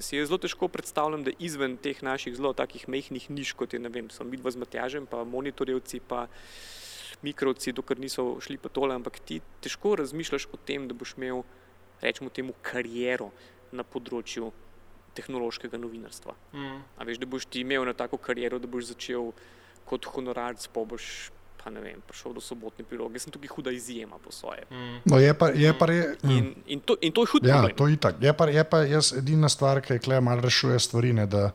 [0.00, 3.80] si je zelo težko predstavljati, da izven teh naših zelo takih mehkih niš, kot je
[3.80, 6.26] ne vem, so midva z Matjažem, pa monitorjevci, pa
[7.22, 11.44] mikrovci, dokler niso šli pa tole, ampak ti težko razmišljaš o tem, da boš imel,
[12.00, 13.30] rečemo temu, kariero
[13.72, 14.50] na področju
[15.14, 16.34] tehnološkega novinarstva.
[16.52, 16.78] Mm.
[16.96, 19.32] A veš, da boš ti imel na tako kariero, da boš začel
[19.84, 23.18] kot honorarc, pa boš pa ne vem, prišel do sobotne priloge.
[23.18, 24.64] Jaz sem tukaj huda izjema po svoje.
[24.70, 25.00] Mm.
[25.04, 27.76] No, je pa, je pa re, In, in, to, in to je hud ja, problem.
[27.76, 28.14] to je itak.
[28.20, 31.50] Je pa, je pa jaz edina stvar, ki je malo rešuje stvari, ne, da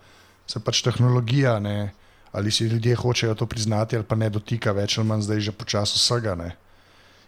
[0.48, 1.94] se pač tehnologija, ne,
[2.32, 5.52] ali si ljudje hočejo to priznati, ali pa ne dotika več ali manj zdaj že
[5.52, 6.36] počasi vsega.
[6.36, 6.52] Ne.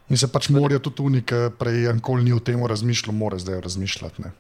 [0.10, 4.22] In se pač morajo tudi unike, prej nikoli ni o tem razmišljal, mora zdaj razmišljati.
[4.22, 4.32] Ne.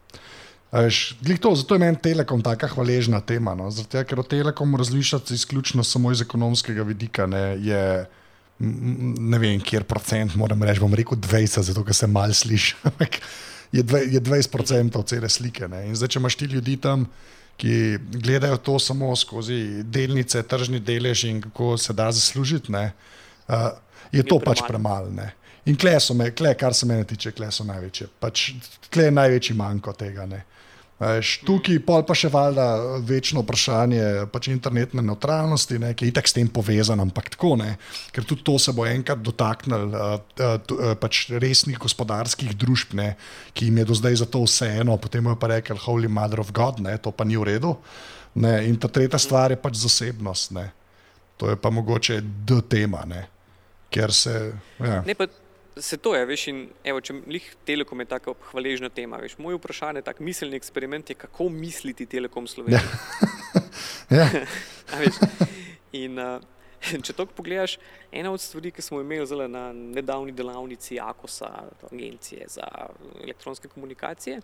[0.71, 3.55] Glih to, zato je meni Telekom tako hvaležna tema.
[3.55, 3.71] No?
[3.71, 8.05] Zato, ker o Telekomu razmišljati izključno samo iz ekonomskega vidika ne, je
[8.59, 12.75] ne vem, kjer procent, moram reči, bom rekel 20, zato ker se mal sliši.
[13.77, 15.67] je, dve, je 20 procentov cele slike.
[15.69, 15.85] Ne?
[15.87, 17.05] In zdaj, če imaš ti ljudi tam,
[17.57, 22.91] ki gledajo to samo skozi delnice, tržni delež in kako se da zaslužiti, ne,
[23.49, 23.71] uh,
[24.13, 25.09] je to pač premalo.
[25.09, 25.31] ne.
[25.67, 28.07] In kle so me, kle, kar se mene tiče, kle so največje.
[28.21, 28.51] Pač,
[28.93, 30.25] kle je največji manjko tega.
[30.29, 30.45] Ne.
[30.97, 32.63] Veš, tukaj pol pa še valjda
[33.05, 37.75] večno vprašanje pač internetne neutralnosti, ne, ki je itak s tem povezan, ampak tako ne,
[38.15, 40.17] ker tudi to se bo enkrat dotaknil uh,
[40.97, 43.11] pač resnih gospodarskih družb, ne,
[43.53, 46.49] ki jim je do zdaj za to vseeno, potem bojo pa rekli, holy mother of
[46.49, 47.77] God, ne, to pa ni v redu.
[48.41, 50.57] Ne, in ta tretja stvar je pač zasebnost.
[50.57, 50.71] Ne.
[51.37, 53.27] To je pa mogoče D tema, ne,
[53.93, 54.33] ker se.
[54.81, 55.03] Ja.
[55.05, 55.29] Ne, pa
[55.81, 59.57] se to je, veš, in evo, če lih Telekom je tako hvaležna tema, veš, moj
[59.57, 62.81] vprašanje, tak miselni eksperiment je, kako misliti Telekom Slovenije.
[64.07, 64.23] Ja.
[64.93, 65.17] A veš,
[65.91, 66.39] in uh,
[67.05, 67.77] če to pogledaš,
[68.11, 71.51] ena od stvari, ki smo imeli zelo na nedavni delavnici AKOS-a,
[71.91, 72.67] agencije za
[73.23, 74.39] elektronske komunikacije,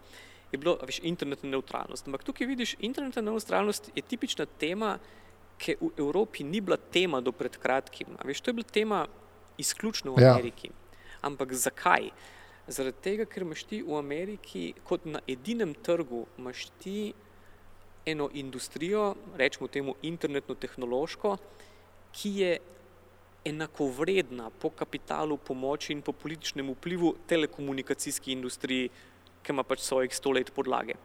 [0.52, 2.08] je bilo veš, internetna neutralnost.
[2.08, 4.98] Ampak tukaj vidiš, internetna neutralnost je tipična tema,
[5.58, 8.18] ki v Evropi ni bila tema do pred kratkim.
[8.20, 9.06] A veš, to je bila tema
[9.58, 10.38] izključno v Ja.
[11.24, 12.10] Ampak zakaj?
[12.68, 17.14] Zaradi tega, ker imaš ti v Ameriki kot na edinem trgu, imaš ti
[18.06, 21.38] eno industrijo, rečemo temu internetno-tehnološko,
[22.12, 22.58] ki je
[23.46, 28.90] enakovredna po kapitalu, po moči in po političnem vplivu telekomunikacijski industriji,
[29.44, 30.96] ki ima pač svojih sto let podlage.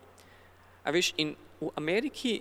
[0.85, 2.41] A veš, in v Ameriki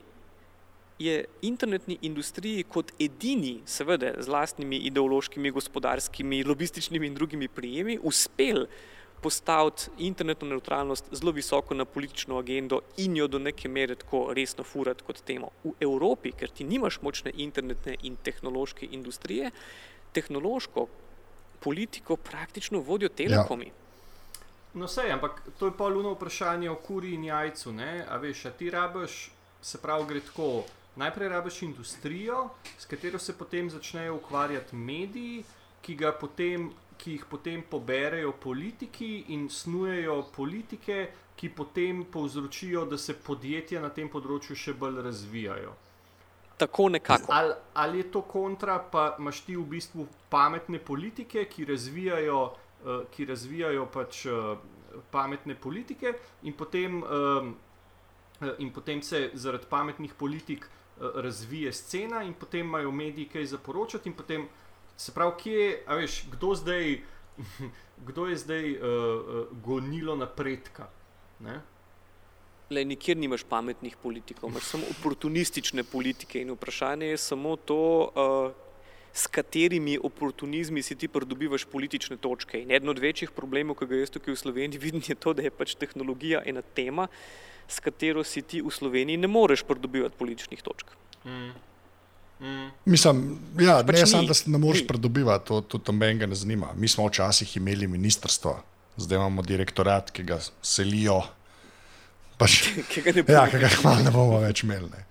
[0.99, 8.65] je internetni industriji kot edini, seveda z lastnimi ideološkimi, gospodarskimi, lobističnimi in drugimi prijemi, uspel
[9.21, 14.63] postaviti internetno neutralnost zelo visoko na politično agendo in jo do neke mere tako resno
[14.63, 15.49] furati kot temo.
[15.63, 19.51] V Evropi, ker ti nimaš močne internetne in tehnološke industrije,
[20.13, 20.87] tehnološko
[21.59, 23.65] politiko praktično vodijo telekomi.
[23.65, 23.73] Ja.
[24.73, 27.71] No, vse, ampak to je pa luno vprašanje o kuri in jajcu.
[27.73, 28.05] Ne?
[28.09, 29.31] A veš, a ti rabiš,
[29.61, 30.63] se pravi, gre tako.
[30.97, 35.43] Najprej rabiš industrijo, s katero se potem začnejo ukvarjati mediji,
[35.81, 41.07] ki, potem, ki jih potem poberejo politiki in snujejo politike,
[41.37, 45.75] ki potem povzročijo, da se podjetja na tem področju še bolj razvijajo.
[46.57, 47.29] Tako nekako.
[47.29, 53.03] Ali, ali je to kontra, pa imaš ti v bistvu pametne politike, ki razvijajo, uh,
[53.13, 54.57] ki razvijajo pač, uh,
[55.13, 60.65] pametne politike, in potem, uh, in potem se zaradi pametnih politik
[60.99, 64.13] razvije scena, in potem imajo mediji kaj za poročati.
[64.17, 64.47] Potem,
[64.97, 67.01] se pravi, kje, veš, kdo, zdaj,
[68.07, 68.79] kdo je zdaj uh,
[69.63, 70.89] gonilo napredka?
[71.39, 71.61] Ne?
[72.69, 78.66] Le, nikjer nimaš pametnih politikov, imaš samo oportunistične politike in vprašanje je samo to, uh,
[79.17, 82.59] s katerimi oportunizmi si ti pridobivaš politične točke.
[82.61, 85.41] In eden od večjih problemov, ki ga jaz tukaj v Sloveniji vidim, je to, da
[85.41, 87.07] je pač tehnologija ena tema,
[87.67, 90.93] s katero si ti v Sloveniji ne moreš pridobivati političnih točk.
[91.25, 91.49] Mm.
[92.39, 92.69] Mm.
[92.85, 93.23] Mislim,
[93.59, 96.69] ja, pač ne samo, da se ne moreš pridobivati, to tudi menega ne zanima.
[96.77, 98.53] Mi smo včasih imeli ministrstvo,
[99.01, 101.23] zdaj imamo direktorat, ki ga selijo
[102.37, 102.61] pač,
[102.93, 104.93] ki ga ne bomo, ja, ga ne bomo več imeli.
[104.93, 105.06] Ne.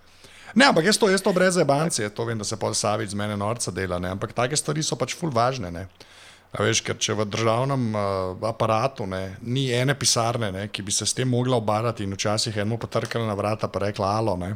[0.56, 3.18] Ne, ampak jaz to, jaz to brez ebance, to vem, da se pol savic z
[3.18, 4.14] mene norca dela, ne.
[4.16, 5.68] ampak take stvari so pač ful važne.
[5.70, 5.84] Ne.
[6.56, 10.94] A veš, ker če v državnem uh, aparatu ne, ni ene pisarne, ne, ki bi
[10.94, 14.54] se s tem mogla obarati in včasih eno potrkala na vrata pa rekla alo, ne,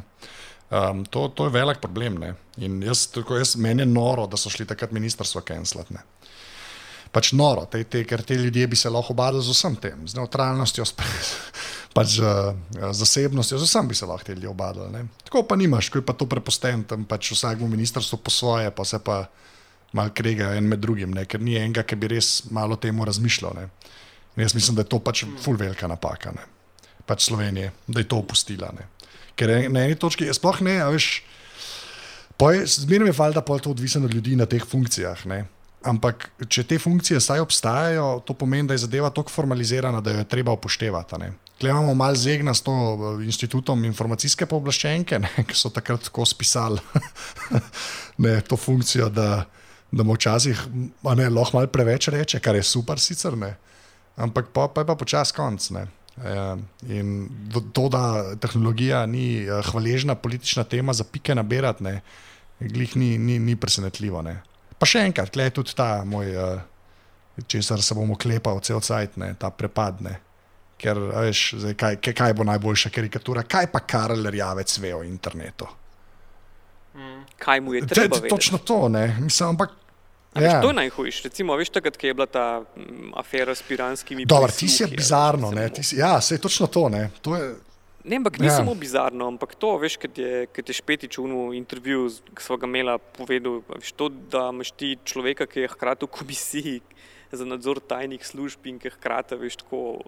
[0.73, 2.17] um, to, to je velik problem.
[2.23, 2.33] Ne.
[2.65, 6.01] In jaz, tako, jaz, meni je noro, da so šli takrat ministrstvo kenslati
[7.11, 10.15] pač noro, te, te, ker te ljudje bi se lahko obadali z vsem tem, z
[10.15, 10.95] neutralnostjo, s,
[11.93, 12.23] pač z
[12.95, 14.91] zasebnostjo, z vsem bi se lahko ljudje obadali.
[14.91, 15.05] Ne.
[15.27, 18.85] Tako pa nimaš, ko je pa to preposten, tam pač vsakmu ministrstvu po svoje, pa
[18.87, 19.25] se pa
[19.93, 23.57] mal krega en med drugim, ne, ker ni enega, ki bi res malo temu razmišljal.
[23.59, 23.67] Ne.
[24.37, 26.47] In jaz mislim, da je to pač ful velika napaka, ne.
[27.05, 28.71] pač Slovenije, da je to opustila.
[28.71, 28.87] Ne.
[29.35, 31.23] Ker na eni točki je sploh ne, veš.
[32.65, 35.25] Zmerno je valjda, da je to odvisno od ljudi na teh funkcijah.
[35.29, 35.43] Ne?
[35.85, 40.23] Ampak, če te funkcije saj obstajajo, to pomeni, da je zadeva tako formalizirana, da jo
[40.23, 41.19] je treba upoštevati.
[41.19, 41.29] Tukaj
[41.69, 46.79] imamo malo zegna s to eh, inštitutom informacijske pooblaščenke, ne, ki so takrat tako spisali
[48.23, 49.45] ne, to funkcijo, da,
[49.91, 50.61] da mu včasih
[51.03, 53.55] lahko malo preveč reče, kar je super sicer, ne.
[54.15, 55.69] ampak pa, pa je pa počas konc.
[55.71, 55.87] Ne.
[56.21, 56.57] Ja,
[56.91, 57.29] in
[57.73, 61.83] to, da tehnologija ni eh, hvaležna politična tema za pike nabirati,
[62.59, 64.21] glih ni, ni, ni presenetljivo.
[64.21, 64.41] Ne.
[64.77, 69.17] Pa še enkrat, tle je tudi ta moj, uh, česar se bomo klepali, cel cajt,
[69.21, 70.17] ne, ta prepadne.
[70.81, 75.67] Ker, veš, zdaj, kaj, kaj bo najboljša karikatura, kaj pa Karel Rjavec ve o internetu?
[76.95, 77.21] Mm.
[77.39, 78.19] Kaj mu je treba?
[78.19, 79.05] Te, točno to, ne.
[79.21, 79.77] Mislim, ampak.
[80.35, 80.41] Ja.
[80.41, 81.27] Veš, to je najhujše.
[81.27, 82.45] Recimo, veš, takrat, ko je bila ta
[82.77, 84.29] m, afera s piranskimi ljudmi.
[84.31, 85.51] Dobro, ti si bizarno.
[85.91, 86.89] Ja, se je točno to.
[87.21, 87.53] to je,
[88.03, 88.55] Ne, ampak ni ja.
[88.57, 92.65] samo bizarno, ampak to, veš, kad je, kad je Špetič v intervjuju, ki smo ga
[92.65, 96.79] imeli, povedal, veš, to, da imaš ti človeka, ki je hkrati v komisiji
[97.31, 99.99] za nadzor tajnih služb in ki hkrati veš, tako,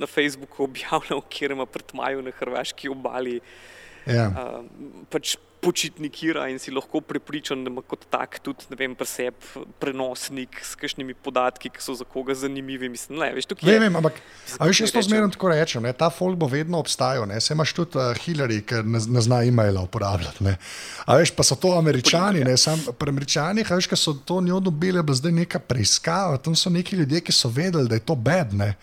[0.00, 3.40] na Facebooku objavlja, kjer ima prtmaju na hrvaški obali.
[4.06, 4.28] Ja.
[4.28, 4.64] Uh,
[5.10, 9.34] pač počitnikira in si lahko prepričan, da ima kot tak tudi vem, preseb,
[9.78, 12.90] prenosnik s kakšnimi podatki, ki so za koga zanimivi.
[12.90, 14.18] Mislim, ne, veš, ne, vem, ampak
[14.58, 15.86] veš, jaz to zmerno tako rečem.
[15.86, 17.28] Ne, ta folk bo vedno obstajal.
[17.30, 20.42] Ne, se imaš tudi uh, Hillary, ki ne, ne zna e-maila uporabljati.
[20.48, 20.56] Ne.
[21.06, 24.40] A veš, pa so to američani, ne, sam pri američanih, a veš, ki so to
[24.42, 26.42] njo dobili, da zdaj neka preiskava.
[26.42, 28.74] Tam so neki ljudje, ki so vedeli, da je to bedne.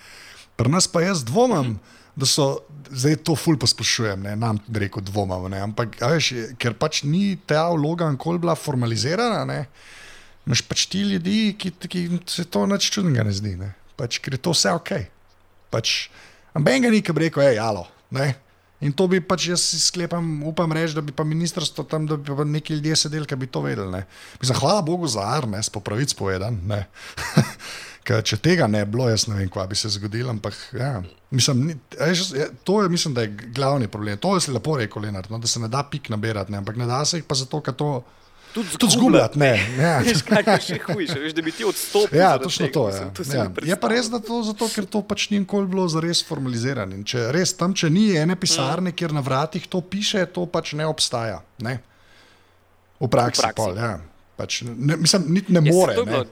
[0.55, 1.75] Pri nas pa jaz dvomam.
[1.75, 2.47] Hmm da so
[2.91, 5.47] zdaj to ful pospešujem, ne nam reko dvomam.
[5.51, 9.61] Ne, ampak, veš, ker pač ni ta vloga nikoli bila formalizirana, ne,
[10.47, 14.35] imaš pač ti ljudi, ki, ki se to nič čudnega ne zdi, ne, pač, ker
[14.35, 14.93] je to vse ok.
[15.69, 16.09] Pač,
[16.57, 17.87] amben ga ni, ki bi rekel, hej, alo.
[18.09, 18.33] Ne,
[18.79, 22.31] In to bi pač jaz sklepam, upam reči, da bi pa ministrstvo tam, da bi
[22.31, 24.03] pa neki ljudje sedeli, ki bi to vedeli.
[24.39, 26.55] Mislim, hvala Bogu za Arne, po pravici povedan.
[28.09, 30.31] Ker če tega ne bi bilo, jaz ne vem, kaj bi se zgodilo.
[30.33, 30.95] Ampak, ja,
[31.29, 31.75] mislim,
[32.65, 34.17] to je, mislim, da je glavni problem.
[34.17, 36.87] To je lepo rekel, Leonard, no, da se ne da pik nabirati, ne, ampak ne
[36.89, 37.99] da se jih pa zato, ker to.
[38.49, 39.51] Tudi zgubljati, ne.
[39.83, 39.99] Ja.
[40.57, 42.17] še hujše, veš, da bi ti odstopil.
[42.17, 42.87] Ja, točno to.
[42.89, 43.03] Ja.
[43.29, 43.45] Ja.
[43.61, 46.97] Je pa res, da to zato, ker to pač ni nikoli bilo zares formalizirano.
[46.97, 48.97] In če res tam, če ni ene pisarne, mm.
[48.97, 51.43] kjer na vratih to piše, to pač ne obstaja.
[51.61, 51.77] Ne?
[52.97, 53.45] V praksi.
[53.45, 53.61] V praksi.
[53.61, 53.93] Pol, ja.
[54.39, 56.25] pač ne, mislim, niti ne more.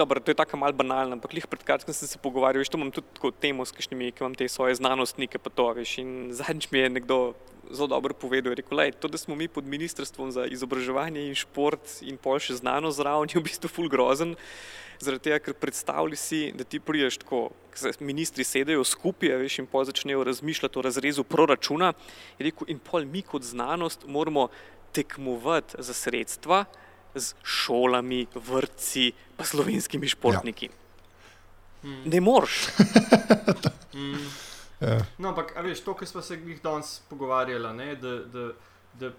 [0.00, 2.78] Dobro, to je tako malo banalno, ampak lih pred kratkim sem se pogovarjal, veš, to
[2.78, 5.98] imam tudi tako temo s kakšnimi, ki imam te svoje znanostnike, pa to veš.
[6.00, 7.18] In zadnjič mi je nekdo
[7.68, 12.00] zelo dobro povedal, rekel, lej, to, da smo mi pod ministrstvom za izobraževanje in šport
[12.00, 14.32] in pol še znanost zraven, je v bistvu full grozen.
[15.04, 17.50] Zaradi tega, ker predstavljaj si, da ti priješ tako,
[18.00, 21.92] ministri sedejo skupaj, veš, in pol začnejo razmišljati o razrezu proračuna.
[22.40, 24.48] Rekel, in pol mi kot znanost moramo
[24.96, 26.64] tekmovati za sredstva,
[27.14, 30.70] z šolami, vrtci, pa slovenskimi športniki.
[30.70, 30.78] Ja.
[31.82, 32.02] Hmm.
[32.04, 32.68] Ne moreš.
[33.96, 34.28] hmm.
[34.80, 34.98] ja.
[35.18, 38.46] No, ampak, veš, to, kar smo se jih danes pogovarjali, ne, da, da,
[39.00, 39.12] da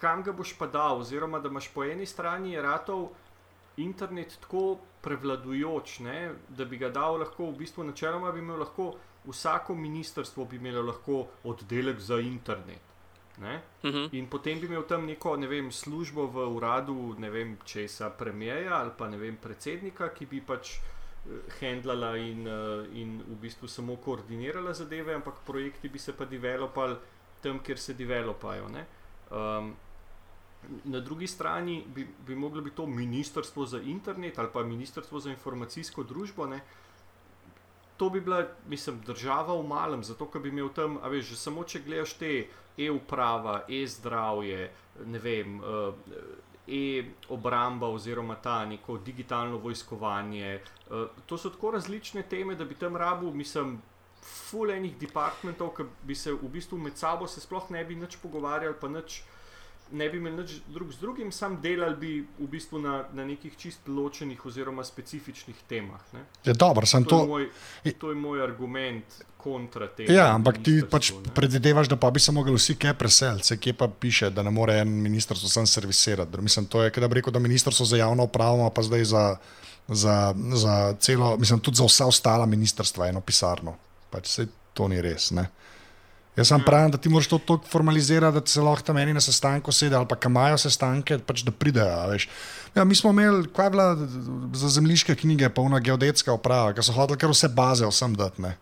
[0.00, 3.10] kam ga boš pa dal, oziroma da imaš po eni strani ratov
[3.76, 8.94] internet tako prevladujoč, ne, da bi ga dal lahko, v bistvu načeloma bi imel lahko
[9.26, 12.80] vsako ministrstvo bi imelo lahko oddelek za internet.
[13.38, 13.42] Uh
[13.90, 13.96] mhm.
[13.96, 14.08] -huh.
[14.12, 18.74] In potem bi imel tam neko ne vem, službo v uradu, ne vem, česa, premijeja
[18.74, 20.82] ali pa ne vem, predsednika, ki bi pač uh,
[21.60, 26.96] handlala in, uh, in v bistvu samo koordinirala zadeve, ampak projekti bi se pa developali
[27.42, 28.64] tam, kjer se developajo.
[29.30, 29.76] Um,
[30.84, 35.30] na drugi strani bi, bi moglo biti to ministrstvo za internet ali pa ministrstvo za
[35.30, 36.46] informacijsko družbo.
[36.46, 36.60] Ne?
[37.96, 41.36] To bi bila, mislim, država v malem, zato ker bi imel tam, a veš, že
[41.36, 42.32] samo če gledaš te
[42.76, 44.70] e-uprava, e-zdravje,
[45.06, 45.94] ne vem, uh,
[46.66, 50.60] e-obramba oziroma ta neko digitalno vojskovanje.
[50.90, 53.78] Uh, to so tako različne teme, da bi tam rabu, mislim,
[54.26, 58.88] fulejnih departmentov, ki bi se v bistvu med sabo sploh ne bi nič pogovarjali, pa
[58.88, 59.22] nič
[59.92, 63.56] ne bi imeli nič drug z drugim, sam delali bi v bistvu na, na nekih
[63.56, 66.00] čist ločenih oziroma specifičnih temah.
[66.44, 67.10] Je dobro, sem to.
[67.10, 67.48] To je moj,
[67.98, 70.12] to je moj argument kontra tega.
[70.12, 73.88] Ja, ampak ti pač predvidevaš, da pa bi se mogli vsi kaj preseliti, kje pa
[73.88, 76.40] piše, da ne more en ministrstvo sam servisirati.
[76.42, 79.24] Mislim, to je, da bi rekel, da ministrstvo za javno upravo pa zdaj za,
[79.88, 83.76] za, za celo, mislim, tudi za vsa ostala ministrstva eno pisarno.
[84.10, 85.30] Pač se to ni res.
[85.30, 85.46] Ne?
[86.36, 89.20] Jaz sem pravim, da ti moraš to tako formalizirati, da se lahko tam eni na
[89.24, 92.18] sestanku sedijo ali pa imajo sestanke, pač da pridejo.
[92.74, 93.86] Ja, mi smo imeli, kaj je bila
[94.52, 98.42] za zemljiške knjige, pa una geodetska uprava, ki so hodili kar vse baze vsem dati.
[98.44, 98.52] Ne.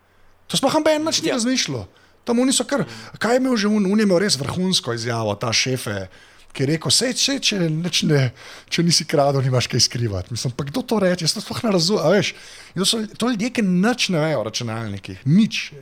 [0.47, 1.35] To sploh noben več ni ja.
[1.35, 1.89] razmišljal.
[2.25, 2.85] Tam oni so kar,
[3.19, 6.07] kaj je imel že un, un je imel res vrhunsko izjavo, ta šefe.
[6.55, 7.57] Ki je rekel, vse če, če,
[8.07, 8.21] ne,
[8.71, 10.31] če nisi kradel, nimaš kaj skrivati.
[10.31, 12.31] Mislim, pa kdo to reče, jaz to sploh ne razumem.
[12.79, 15.73] To so to ljudje, ki nič ne vejo o računalnikih, nič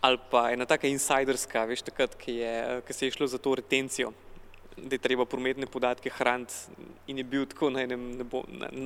[0.00, 3.54] ali pa ena taka insiderska, veš, takrat, ki, je, ki se je šlo za to
[3.54, 4.12] retencijo
[4.76, 6.54] da je treba prometne podatke hraniti.
[7.06, 8.00] In je bil tako na enem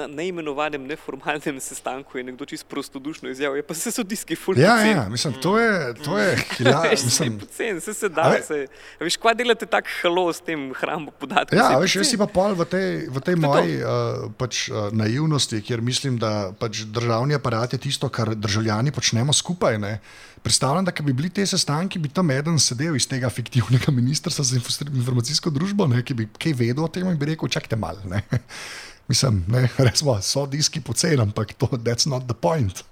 [0.08, 4.60] neimenovanem, ne neformalnem sestanku, je nekdo čisto prostodušno izjavil, pa se so diski fulj.
[4.60, 6.38] Ja, ja, mislim, to je, to je,
[6.70, 8.66] ja, mislim, pocen, se se da, se,
[9.00, 11.58] veš, kva delate tak halo s tem hrambo podatkov.
[11.58, 15.60] Ja, veš, jaz si pa pol v tej, v tej moji uh, pač, uh, naivnosti,
[15.62, 19.78] kjer mislim, da pač državni aparat je tisto, kar državljani počnemo skupaj.
[19.78, 19.98] Ne?
[20.44, 24.58] Predstavljam, da bi bili te sestanki, bi tam eden sedel iz tega fiktivnega ministrstva za
[24.92, 28.04] informacijsko družbo, ne, ki bi kaj vedel o tem in bi rekel: čakajte malo.
[29.08, 32.84] Mislim, ne, resmo, so diski poceni, ampak to je not the point.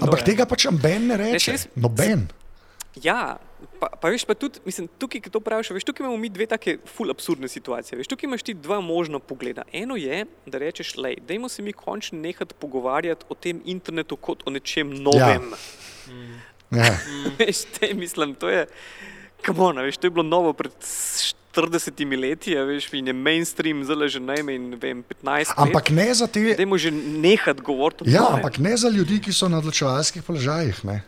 [0.00, 1.56] ampak tega pač noben ne reče.
[1.74, 2.26] Noben.
[3.02, 3.38] Ja,
[3.78, 6.46] pa, pa veš, pa tudi, mislim, tukaj, ki to praviš, veš, tukaj imamo mi dve
[6.50, 7.98] take ful absurdne situacije.
[7.98, 9.62] Veš, tukaj imaš ti dva možna pogleda.
[9.72, 14.42] Eno je, da rečeš, lej, dajmo se mi končno nehati pogovarjati o tem internetu kot
[14.46, 15.54] o nečem novem.
[15.54, 15.79] Ja.
[16.70, 16.94] Ja.
[17.38, 18.66] Veš, te, mislim, to je,
[19.56, 20.72] on, veš, to je bilo novo pred
[21.54, 25.54] 40 leti, veš, in je mainstream zelo že najmanj 15 let.
[25.56, 26.54] Ampak ne za te.
[26.54, 28.06] Dajmo že nehati govoriti.
[28.06, 30.84] Ja, ampak ne za ljudi, ki so na odločevalskih položajih.
[30.84, 31.02] Ne?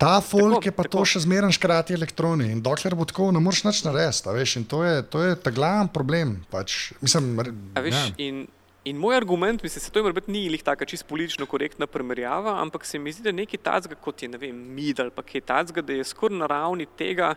[0.00, 0.92] Ta folk tako, je pa tako.
[1.02, 4.62] to še zmeraj škrati elektroni in dokler bo tako, ne moreš nič narediti.
[4.70, 6.38] To je, to je ta glavni problem.
[6.48, 7.34] Pač, mislim,
[7.76, 8.14] veš, ja.
[8.16, 8.46] in,
[8.90, 12.84] in moj argument, mislim, se to ima ni lih taka čisto politično korektna primerjava, ampak
[12.84, 15.82] se mi zdi, da nekaj tacga, kot je ne vem, mid ali pa kaj tacga,
[15.82, 17.34] da je skoraj na ravni tega,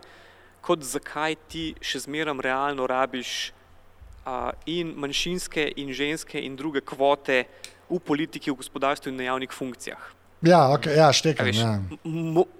[0.61, 3.51] kot zakaj ti še zmeraj realno rabiš
[4.25, 7.43] uh, in manjšinske in ženske in druge kvote
[7.89, 10.11] v politiki, v gospodarstvu in na javnih funkcijah.
[10.43, 11.47] Ja, okay, ja štekam.
[11.55, 11.77] Ja.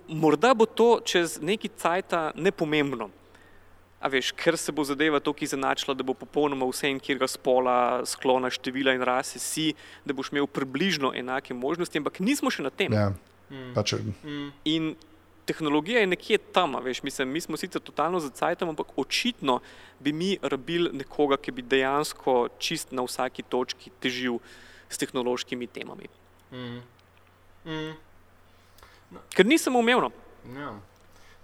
[0.07, 3.09] Morda bo to čez neki cajt nepomembno.
[4.04, 7.28] A veš, ker se bo zadeva tako izenačila, da bo popolnoma vse in kjer ga
[7.32, 7.76] spola,
[8.10, 9.70] sklona števila in rase si,
[10.04, 12.91] da boš imel približno enake možnosti, ampak nismo še na tem.
[12.91, 13.14] Ja.
[13.47, 13.72] Mm.
[13.78, 14.49] Pač, mm.
[14.68, 14.91] In
[15.45, 19.60] tehnologija je nekje tam, veš, mislim, mi smo sicer totalno za cajtom, ampak očitno
[19.99, 24.39] bi mi rabili nekoga, ki bi dejansko čist na vsaki točki težil
[24.89, 26.12] s tehnološkimi temami.
[26.51, 26.82] Mm.
[27.66, 27.93] Mm.
[29.12, 29.24] No.
[29.36, 30.12] Ker nisem umevno.
[30.56, 30.74] Ja.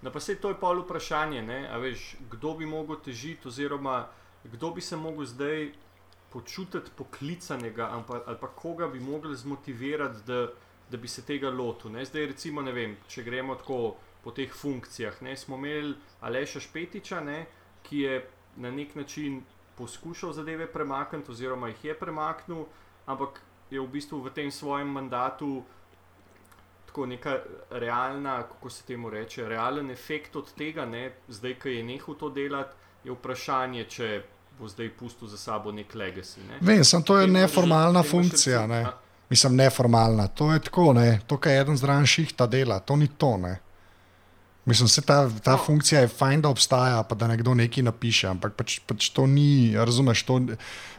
[0.02, 1.42] No, pa se to je pa vprašanje,
[1.80, 4.08] veš, kdo bi lahko težil, oziroma
[4.44, 5.72] kdo bi se lahko zdaj
[6.30, 10.48] počutiti poklicanega, ampak, ali pa koga bi mogli zmotivirati, da,
[10.90, 11.92] da bi se tega lotil.
[11.92, 12.04] Ne?
[12.04, 15.22] Zdaj, recimo, ne vem, če gremo tako po teh funkcijah.
[15.22, 15.36] Ne?
[15.36, 17.46] Smo imeli Aleša Špetiča, ne?
[17.82, 19.42] ki je na nek način
[19.76, 22.64] poskušal zadeve premakniti, oziroma jih je premaknil,
[23.06, 23.40] ampak
[23.70, 25.64] je v bistvu v tem svojem mandatu.
[26.90, 27.36] Tako neka
[27.70, 32.30] realna, kako se temu reče, realen efekt od tega, ne, zdaj, ki je nehal to
[32.34, 32.74] delati,
[33.04, 34.08] je vprašanje, če
[34.58, 36.42] bo zdaj pustil za sabo nek legacy.
[36.48, 36.58] Ne.
[36.60, 38.66] Vem, sem to je že- neformalna še funkcija.
[38.66, 38.80] Ne?
[39.30, 40.26] Mislim, neformalna.
[40.28, 41.20] To je tako, ne?
[41.26, 43.36] to, kar eden zraven šihta dela, to ni to.
[43.36, 43.60] Ne?
[44.64, 45.64] Mislim, da ta, ta No.
[45.64, 49.72] funkcija je fajn, da obstaja, pa da nekdo nekaj napiše, ampak pač, pač to ni,
[49.76, 50.22] razumeš.
[50.28, 50.36] To,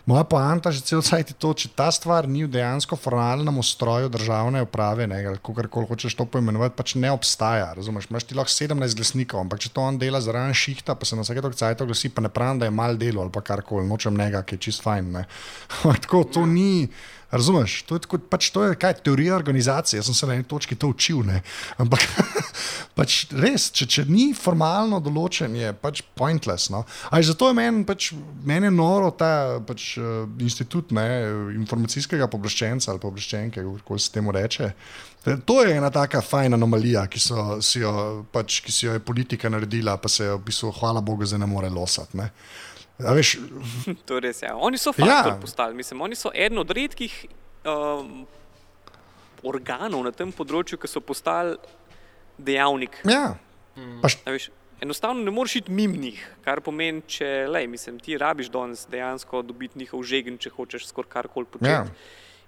[0.06, 4.10] moja poanta že cel cajt je to, če ta stvar ni v dejansko formalnem ustroju
[4.10, 7.70] državne uprave, ne, ali kako koli hočeš to poimenovati, pač ne obstaja.
[7.78, 11.16] Razumeš, imaš ti lahko 17 glasnikov, ampak če to on dela zraven šihta, pa se
[11.16, 13.86] na vsake tok cajt oglasi, pa ne pravim, da je mal delo ali pa karkoli,
[13.88, 15.12] nočem njega, ki je čist fajn.
[15.12, 15.26] ne.
[16.02, 16.90] Tako, to ni.
[17.32, 20.00] Razumeš, to je, tako, pač to je kaj, teorija organizacije.
[20.00, 21.42] Jaz sem se na eni točki to učil, ne?
[21.80, 22.04] ampak
[22.98, 26.70] pač res, če, če ni formalno določen, je pač pointless.
[26.74, 26.84] No?
[27.10, 28.12] Aj, zato je meni pač,
[28.44, 31.08] men je noro ta pač, uh, institut ne,
[31.56, 34.72] informacijskega pooblaščenca ali pooblaščenke, kako se temu reče.
[35.26, 38.98] E, To je ena taka fajna anomalija, ki, so, si jo, pač, ki si jo
[38.98, 42.18] je politika naredila, pa se jo v bistvu, hvala Bogu, zdaj ne more losati.
[42.18, 42.32] Ne?
[43.00, 43.38] A veš,
[44.06, 44.42] To je res.
[44.42, 44.56] Ja.
[44.56, 45.38] Oni so faktor Ja.
[45.42, 45.76] postali.
[45.76, 47.26] Mislim, oni so eden od redkih
[47.66, 48.26] um,
[49.44, 51.58] organov na tem področju, ki so postali
[52.38, 53.02] dejavnik.
[53.06, 53.38] ja,
[54.02, 54.50] pač, A Veš,
[54.82, 59.42] enostavno ne moreš iti mimo njih, kar pomeni, če lej, mislim, ti rabiš danes dejansko
[59.42, 61.70] dobiti njihov žegen, če hočeš skoraj karkoli početi.
[61.72, 61.86] Ja.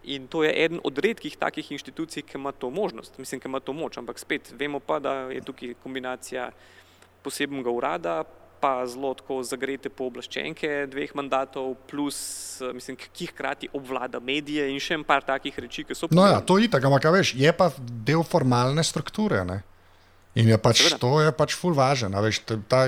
[0.03, 3.59] In to je eden od redkih takih inštitucij, ki ima to možnost, mislim, ki ima
[3.63, 3.97] to moč.
[3.97, 6.49] Ampak spet vemo pa, da je tukaj kombinacija
[7.23, 8.23] posebnega urada,
[8.63, 12.17] pa zelo tako zagrete pooblaščenke dveh mandatov, plus,
[12.61, 16.23] eh, mislim, ki hkrati obvlada medije in še en par takih reči, ki so No,
[16.25, 19.43] ja, to je tako, ampak veš, je pa del formalne strukture.
[19.43, 19.59] Ne?
[20.33, 20.97] In je pač, Seveda.
[20.97, 22.15] to je pač ful važen.
[22.15, 22.81] a Veš, ta, ta,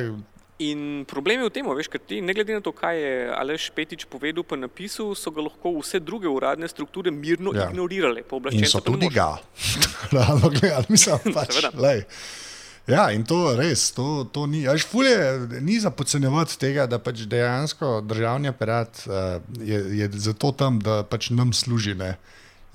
[0.56, 3.68] In problem je v tem, veš, ker ti, ne glede na to, kaj je Aleš
[3.76, 7.68] Petič povedal, pa napisal, so ga lahko vse druge uradne strukture mirno Ja.
[7.68, 8.24] ignorirale.
[8.56, 9.36] in so tudi ga.
[10.16, 11.60] Realno gledano, mislim, pač.
[12.86, 14.68] Ja, in to res, to, to ni.
[14.70, 15.18] Až fulje,
[15.66, 21.02] ni za podcenjevati tega, da pač dejansko državni aparat uh, je, je zato tam, da
[21.04, 21.96] pač nam služi.
[21.98, 22.14] Ne?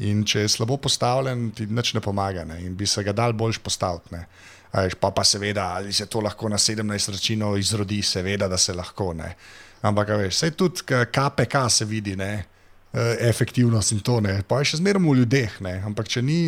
[0.02, 2.58] In če je slabo postavljen, ti nič ne pomaga ne?
[2.64, 4.14] in bi se ga dal boljš postaviti.
[4.16, 4.26] ne.
[4.72, 8.58] A veš, Pa, pa seveda, ali se to lahko na 17 računov izrodi, seveda, da
[8.58, 9.12] se lahko.
[9.14, 9.34] Ne?
[9.82, 12.44] Ampak, veš, sej tudi KPK se vidi, ne?
[12.92, 14.40] eh, efektivnost in to ne.
[14.42, 15.78] Pa je še zmeraj v ljudeh, ne?
[15.86, 16.42] ampak če ni.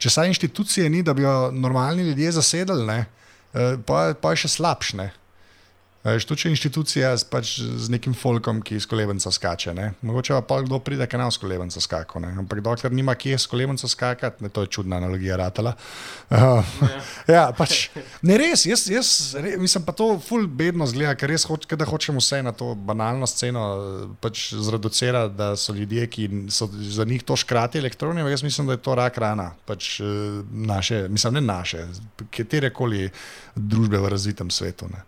[0.00, 3.00] Če saj inštitucije ni, da bi jo normalni ljudje zasedali, ne,
[3.52, 5.10] eh, pa, pa je še slabše.
[6.00, 9.74] Veš, če je inštitucija z, pač z nekim folkom, ki iz kolebenca skače.
[9.76, 9.90] Ne.
[10.00, 12.22] Mogoče pa kdo pride, ki ne v kolebenca skako.
[12.24, 12.30] Ne.
[12.40, 15.74] Ampak dokler nima kje s kolebenca skakati, ne, to je čudna analogija ratala.
[16.32, 16.64] Uh,
[17.28, 17.90] ja, pač,
[18.24, 21.84] ne res, jaz, jaz re, mislim pa to ful bedno zgleda, ker res hoč, da
[21.84, 23.66] hočem vse na to banalno sceno
[24.24, 28.78] pač zreducirati, da so ljudje, ki so za njih to škrati elektronijo, jaz mislim, da
[28.78, 29.50] je to rak rana.
[29.68, 31.84] Pač, eh, naše, mislim, ne naše,
[32.32, 33.10] katerekoli
[33.52, 34.88] družbe v razvitem svetu.
[34.88, 35.04] Ne.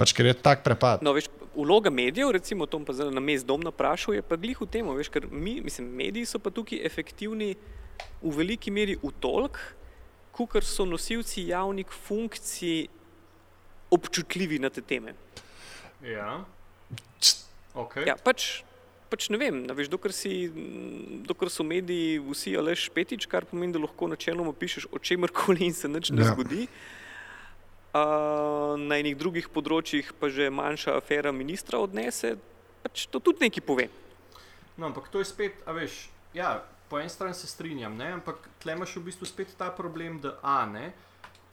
[0.00, 1.02] Pač, ker je tak prepad.
[1.04, 4.60] No, veš, vloga medijev, recimo, to pa zdaj na mest dom naprašal, je pa glih
[4.60, 7.54] v tem, veš, ker mi, mislim, mediji so pa tukaj efektivni
[8.22, 9.60] v veliki meri v tolk,
[10.32, 12.88] kot so nosilci javnih funkcij
[13.92, 15.14] občutljivi na te teme.
[16.02, 16.44] Ja.
[17.74, 18.08] Okay.
[18.08, 18.64] Ja, pač,
[19.12, 20.48] pač ne vem, veš, dokler, si,
[21.28, 25.76] dokler so mediji vsi alež petič, kar pomeni, da lahko načeloma pišeš o čemkoli in
[25.76, 26.32] se nič ne Ja.
[26.32, 26.68] ja.
[27.92, 32.38] Uh, na enih drugih področjih pa že manjša afera ministra odnese,
[32.80, 33.84] pač to tudi nekaj pove.
[34.80, 38.48] No, ampak to je spet, a veš, ja, po eni strani se strinjam, ne, ampak
[38.64, 40.86] tle imaš v bistvu spet ta problem, da, a, ne,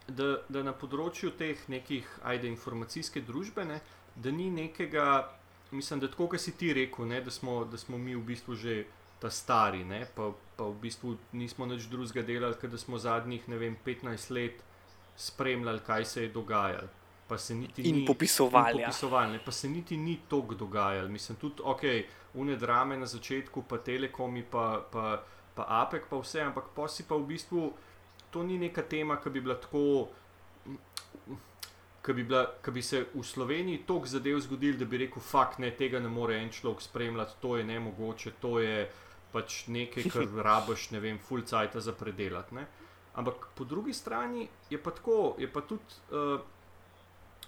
[0.08, 3.82] da, da na področju teh nekih, ajde, informacijske družbe, ne,
[4.16, 5.28] da ni nekega,
[5.76, 8.56] mislim, da tako, kot si ti rekel, ne, da, smo, da smo mi v bistvu
[8.56, 8.80] že
[9.20, 13.44] ta stari, ne, pa, pa v bistvu nismo nič drugega delali, ker da smo zadnjih,
[13.52, 14.64] ne vem, 15 let
[15.20, 16.88] spremljali, kaj se je dogajalo.
[17.28, 18.88] Pa se niti In ni, popisovali, ja.
[18.88, 21.10] popisovali pa se niti ni toliko dogajalo.
[21.10, 21.82] Mislim, tudi, ok,
[22.34, 25.24] une drame na začetku, pa telekomi, pa, pa,
[25.56, 27.74] pa APEC, pa vse, ampak pa si pa v bistvu
[28.32, 30.08] to ni neka tema, ki bi bila tako.
[32.06, 35.60] Ki bi, bila, ki bi se v Sloveniji toliko zadev zgodil, da bi rekel: Fak,
[35.60, 38.88] ne, tega ne more en človek spremljati, to je nemogoče, to je
[39.34, 42.56] pač nekaj, kar rabiš, ne vem, full cajt za predelati.
[42.56, 42.68] Ne?
[43.16, 46.00] Ampak po drugi strani je pa tako, je pa tudi.
[46.12, 46.40] Uh,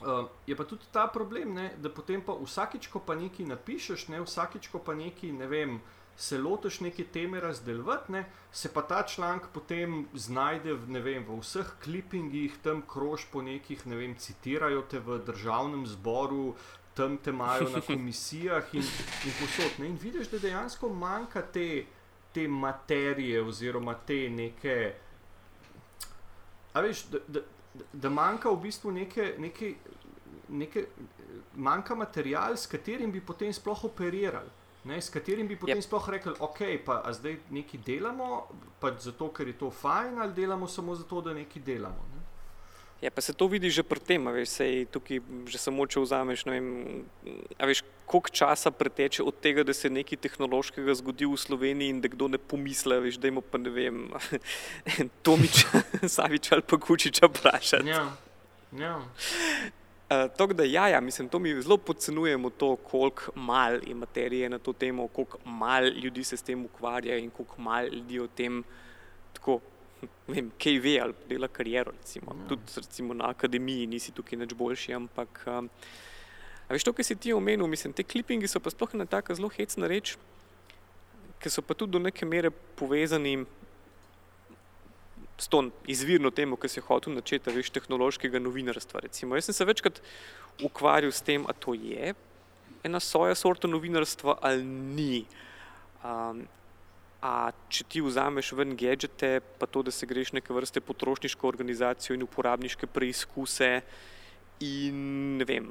[0.02, 4.08] Uh, je pa tudi ta problem, ne, da potem pa vsakič, ko pa nekaj napišeš,
[4.10, 5.76] ne, vsakič, ko pa nekaj, ne vem,
[6.18, 11.38] se lotiš neke teme razdeljevati, ne, se pa ta članek potem znajde v, vem, v
[11.42, 16.56] vseh klipingih, tam krož po nekih, ne vem, citirajo te v državnem zboru,
[16.94, 18.86] tam te imajo na komisijah in,
[19.26, 19.80] in posod.
[19.80, 21.86] Ne, in vidiš, da dejansko manjka te,
[22.34, 24.78] te materije oziroma te neke.
[26.74, 27.42] A veš, da, da,
[27.94, 29.74] da manjka v bistvu neke, neke,
[30.50, 30.86] neke,
[31.56, 34.60] manjka material, s katerim bi potem sploh operirali.
[34.84, 35.86] Ne, s katerim bi potem yep.
[35.86, 38.48] sploh rekli, ok, pa zdaj nekaj delamo,
[38.82, 42.08] pač zato, ker je to fajn, ali delamo samo zato, da nekaj delamo.
[43.02, 46.46] Ja, pa se to vidi že pri tem, veš, sej, tukaj že samo če vzameš,
[46.46, 46.68] ne vem,
[47.58, 52.12] veš, koliko časa preteče od tega, da se nekaj tehnološkega zgodi v Sloveniji in da
[52.14, 54.06] kdo ne pomisle, veš, da ima pa ne vem,
[55.26, 55.82] Tomiča,
[56.16, 57.90] Saviča ali pa Kučiča vprašati.
[57.90, 58.06] Ja,
[58.78, 58.96] ja.
[60.12, 62.50] Uh, Tako da, ja, ja, mislim, to mi zelo podcenjujemo,
[62.84, 67.30] koliko mal je materije na to temo, koliko mal ljudi se s tem ukvarja in
[67.30, 68.64] koliko mal ljudi o tem
[69.34, 69.60] tako
[70.34, 71.94] vem, kaj ve ali dela kariero.
[71.98, 72.36] Recimo.
[72.36, 72.48] Ja.
[72.52, 74.96] Tudi recimo, na akademiji nisi tukaj nič boljši.
[74.98, 75.70] Ampak, um,
[76.70, 79.52] veš, to, kar si ti omenil, mislim, te klipingi so pa sploh ena tako zelo
[79.54, 80.16] hecna reč,
[81.42, 83.42] ki so pa tudi do neke mere povezani.
[85.42, 89.08] S to izvirno temo, ki si je hotel načeti, veš, tehnološkega novinarstva.
[89.08, 89.34] Recimo.
[89.34, 90.02] Jaz sem se večkrat
[90.62, 92.14] ukvarjal s tem, ali to je
[92.84, 95.26] ena soja sorta novinarstva ali ni.
[96.04, 96.46] Um,
[97.22, 102.16] A če ti vzameš ven gadžete, pa to, da se greš neke vrste potrošniško organizacijo
[102.18, 103.84] in uporabniške preizkuse
[104.66, 104.98] in
[105.38, 105.68] ne vem,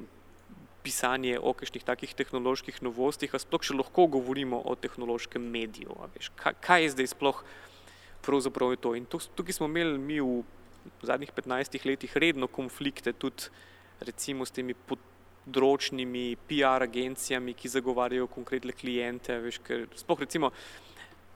[0.83, 5.97] pisanje o kakšnih takih tehnoloških novostih, a sploh še lahko govorimo o tehnološkem mediju.
[6.15, 7.43] Veš, kaj, kaj je zdaj sploh
[8.25, 8.95] pravzaprav to?
[8.97, 10.45] In tukaj smo imeli mi v
[11.05, 13.51] zadnjih 15 letih redno konflikte tudi
[14.01, 20.55] recimo s temi področnimi PR agencijami, ki zagovarjajo konkretne klijente, veš, ker sploh recimo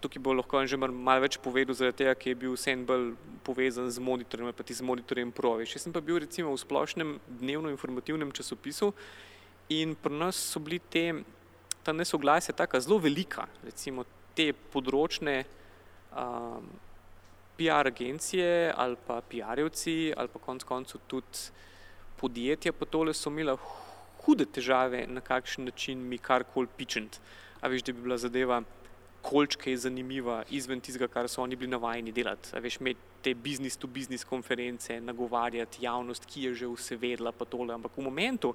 [0.05, 3.89] tukaj bo lahko že malo več povedal, zaradi tega, ker je bil vse bolj povezan
[3.89, 5.77] z monitorjem, pa ti z monitorjem proviš.
[5.77, 8.93] Jaz sem pa bil recimo v splošnem dnevno informativnem časopisu
[9.73, 11.25] in pri nas so bili te,
[11.83, 14.05] ta nesoglasja tako zelo velika, recimo
[14.37, 15.45] te področne
[16.13, 16.69] um,
[17.57, 21.49] PR agencije ali pa PR-jevci ali pa konc koncu tudi
[22.21, 23.57] podjetja, pa tole so imela
[24.25, 27.21] hude težave, na kakšen način mi karkoli pičent.
[27.61, 28.63] A veš, da bi bila zadeva
[29.25, 32.53] kolčke je zanimiva, izven tistega, kar so oni bili navajeni delati.
[32.61, 37.75] Veš, imeti te business-to-business konference, nagovarjati javnost, ki je že vse vedela, pa tole.
[37.75, 38.53] Ampak v momentu,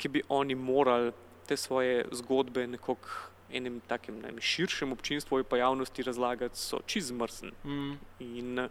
[0.00, 1.12] ki bi oni morali
[1.46, 7.10] te svoje zgodbe nekako enem takem ne, širšem občinstvu in pa javnosti razlagati, so čez
[7.12, 7.52] mrzen.
[7.64, 7.98] Mm.
[8.20, 8.62] In,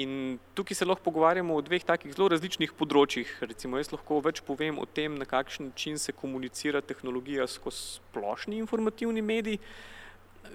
[0.00, 3.34] in tukaj se lahko pogovarjamo o dveh takih zelo različnih področjih.
[3.44, 8.62] Recimo, jaz lahko več povem o tem, na kakšen način se komunicira tehnologija skozi splošni
[8.64, 9.60] informativni medij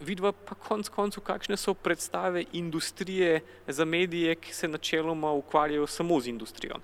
[0.01, 6.19] vidva pa konec koncev, kakšne so predstave industrije za medije, ki se načeloma ukvarjajo samo
[6.19, 6.75] z industrijo.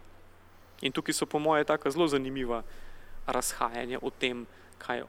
[0.82, 2.64] In tukaj so po moje tako zelo zanimiva
[3.28, 4.46] razhajanja o tem,
[4.78, 5.04] kaj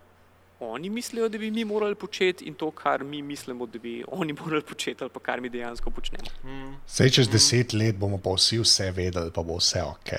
[0.61, 4.33] oni mislijo, da bi mi morali početi in to, kar mi mislimo, da bi oni
[4.41, 6.25] morali početi ali pa kar mi dejansko počnemo.
[6.45, 6.77] Mm.
[6.87, 7.33] Sej čez mm.
[7.33, 10.13] deset let bomo pa vsi vse vedeli, pa bo vse ok.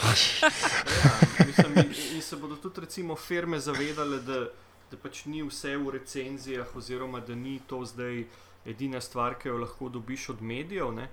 [0.00, 4.46] ja, mislim, in, in se bodo tudi recimo firme zavedale, da
[4.90, 8.24] da pač ni vse v recenzijah, oziroma da ni to zdaj
[8.66, 11.08] edina stvar, ki jo lahko dobiš od medijev, ne?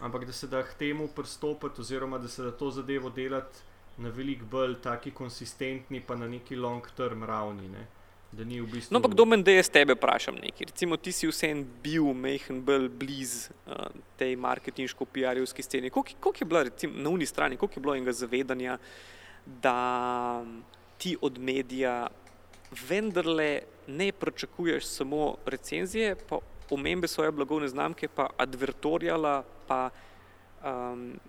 [0.00, 3.58] ampak da se da k temu pristopiti, oziroma da se da to zadevo delati
[3.98, 7.68] na veliko bolj taki konsistentni, pa na neki long-term ravni.
[7.68, 7.86] Ne?
[8.32, 8.94] V bistvu...
[8.94, 10.70] No, ampak kdo meni, da jaz tebe vprašam nekaj?
[10.70, 15.90] Recimo, ti si vsem bil mehen, bolj blizu uh, tej marketinško-PR-jevski sceni.
[15.92, 18.78] Koliko je bilo recimo, na uni strani, koliko je bilo enega zavedanja,
[19.44, 20.44] da
[20.98, 22.08] ti od medija
[22.88, 26.38] vendarle ne pričakuješ samo recenzije, pa
[26.70, 29.90] omembe svoje blagovne znamke, pa advertorijala, pa,
[30.64, 31.20] um,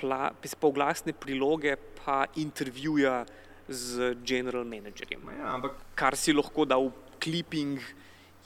[0.00, 0.30] pa
[0.60, 3.24] oglasne priloge, pa intervjuja
[3.68, 5.20] z general managerjem.
[5.38, 5.72] Ja, ampak...
[5.94, 6.90] Kar si lahko da v
[7.22, 7.78] clipping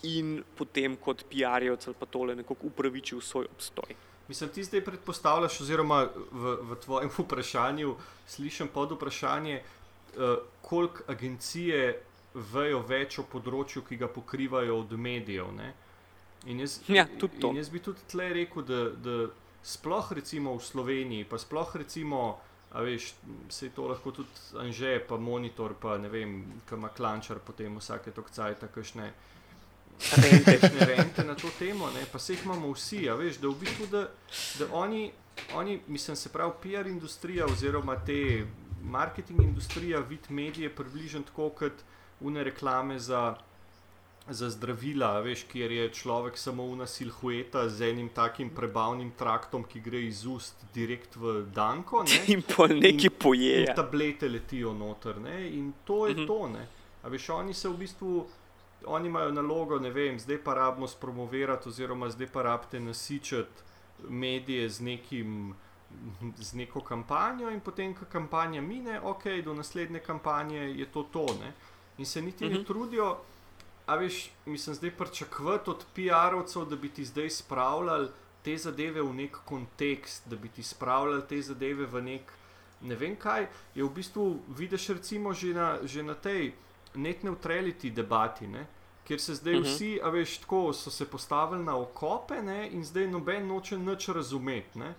[0.05, 3.97] in potem kot PR-jevec ali pa tole nekako upravičil svoj obstoj.
[4.29, 12.03] Mislim, ti zdaj predpostavljaš, oziroma v, v tvojem vprašanju slišim pod vprašanje, uh, koliko agencije
[12.35, 15.53] vejo več o področju, ki ga pokrivajo od medijev.
[15.55, 15.73] Ne?
[16.51, 19.19] In jaz, ja, in jaz bi tudi tle rekel, da, da
[19.65, 22.25] sploh recimo v Sloveniji, pa sploh recimo,
[22.75, 23.13] a veš,
[23.49, 28.13] se to lahko tudi anže, pa monitor, pa ne vem, kam ima klančar potem vsake
[28.13, 29.13] tokcaj, takošne.
[30.19, 33.61] rente, rente na to temo, ne, pa se jih imamo vsi, a veš, da v
[33.61, 34.09] bistvu, da,
[34.59, 35.13] da oni,
[35.55, 38.45] oni, mislim, se pravi, PR industrija oziroma te
[38.83, 41.73] marketing industrija vid medije približno tako kot
[42.25, 43.37] une reklame za,
[44.31, 49.81] za zdravila, veš, kjer je človek samo una silhueta z enim takim prebavnim traktom, ki
[49.81, 52.03] gre iz ust direkt v danko.
[52.05, 53.59] Ne, In pol neki poje.
[53.59, 53.75] in ja.
[53.75, 55.21] tablete letijo noter.
[55.21, 55.37] Ne?
[55.51, 56.27] In to je Mhm.
[56.27, 56.49] to.
[56.49, 56.65] Ne?
[57.03, 58.27] A veš, oni se v bistvu,
[58.87, 63.63] oni imajo nalogo, ne vem, zdaj pa rabimo spromovirati, oziroma zdaj pa rabite nasičati
[64.09, 65.55] medije z nekim.
[66.39, 71.27] Z neko kampanjo, in potem, ko kampanja mine, ok, do naslednje kampanje je to to.
[71.99, 72.65] In se niti ne Mhm.
[72.65, 73.17] trudijo,
[73.87, 78.09] a veš, mislim, zdaj pričakovati od PR-ovcev, da bi ti zdaj spravljali
[78.43, 82.33] te zadeve v nek kontekst, da bi ti spravljali te zadeve v nek
[82.83, 86.53] ne vem kaj, je v bistvu vidiš recimo že na, že na tej
[86.95, 88.67] net neutrality debati, ne?
[89.05, 89.67] kjer se zdaj uh Mhm.
[89.67, 89.75] -huh.
[89.75, 92.69] vsi, a veš, tako so se postavili na okope ne?
[92.71, 94.79] in zdaj noben noče nič razumeti.
[94.79, 94.95] Ne?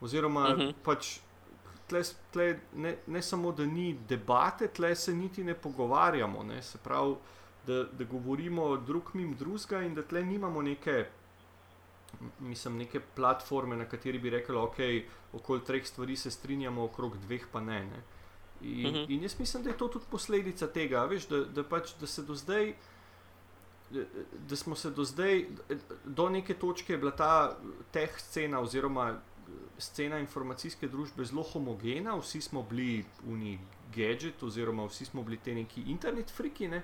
[0.00, 0.60] Oziroma, uh Mhm.
[0.60, 0.74] -huh.
[0.82, 1.18] pač
[1.88, 6.42] tle, tle ne, ne samo, da ni debate, tle se niti ne pogovarjamo.
[6.42, 6.62] Ne?
[6.62, 7.14] Se pravi,
[7.66, 11.06] da, da govorimo drug mim drugega in da tle nimamo neke
[12.40, 14.76] mislim, neke platforme, na kateri bi rekli, ok,
[15.32, 17.80] okoli treh stvari se strinjamo, okrog dveh pa ne.
[17.84, 18.02] ne.
[18.62, 18.96] In, uh Mhm.
[18.96, 19.10] -huh.
[19.10, 22.22] in jaz mislim, da je to tudi posledica tega, veš, da, da, pač, da se
[22.22, 22.74] do zdaj.
[23.90, 24.00] Da,
[24.48, 25.46] da smo se do zdaj,
[26.04, 27.58] do neke točke je bila ta
[27.90, 29.20] teh scena, oziroma
[29.78, 33.58] scena informacijske družbe zelo homogena, vsi smo bili uni
[33.94, 36.68] gadget, oziroma vsi smo bili te neki internet friki.
[36.68, 36.82] Ne?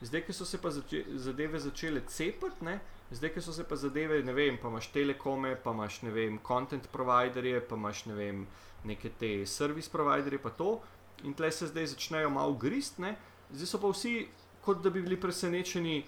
[0.00, 2.80] Zdaj, ki so se pa zače, zadeve začele cepati, ne?
[3.10, 6.38] zdaj, ki so se pa zadeve, ne vem, pa imaš telekome, pa imaš ne vem,
[6.46, 8.46] content providerje, pa imaš ne vem,
[8.84, 10.80] neke te service providerje, pa to.
[11.22, 13.14] In tle se zdaj začnejo malo grist, ne?
[13.52, 14.26] zdaj so pa vsi,
[14.64, 16.02] kot da bi bili presenečeni,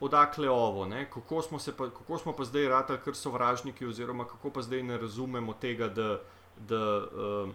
[0.00, 1.10] odakle ovo, ne?
[1.10, 4.98] kako smo, pa, kako smo pa zdaj ratali kar sovražniki, oziroma kako pa zdaj ne
[4.98, 6.20] razumemo tega, da,
[6.68, 7.50] da, uh,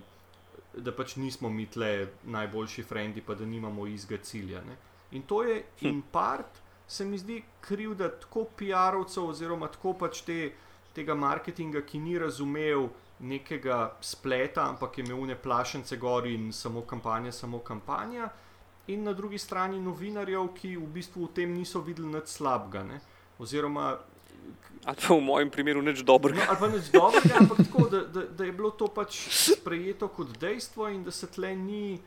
[0.74, 4.62] da pač nismo mi tle najboljši frendi, pa da nimamo istega cilja.
[4.62, 4.78] Ne?
[5.12, 10.52] In to je in part, se mi zdi krivda tako PR-ovcev, oziroma tako pač te,
[10.94, 12.90] tega marketinga, ki ni razumel
[13.20, 18.30] nekega spleta, ampak je imel une plašence gor in samo kampanja, samo kampanja.
[18.88, 22.84] In na drugi strani novinarjev, ki v bistvu v tem niso videli nič slabega.
[22.84, 23.00] Ne?
[23.40, 23.98] Oziroma,
[24.86, 26.46] Ali pa v mojem primeru nič dobrega.
[26.46, 30.08] no, ali pa nič dobrega, ampak tako, da, da, da je bilo to pač sprejeto
[30.14, 31.98] kot dejstvo in da se tle ni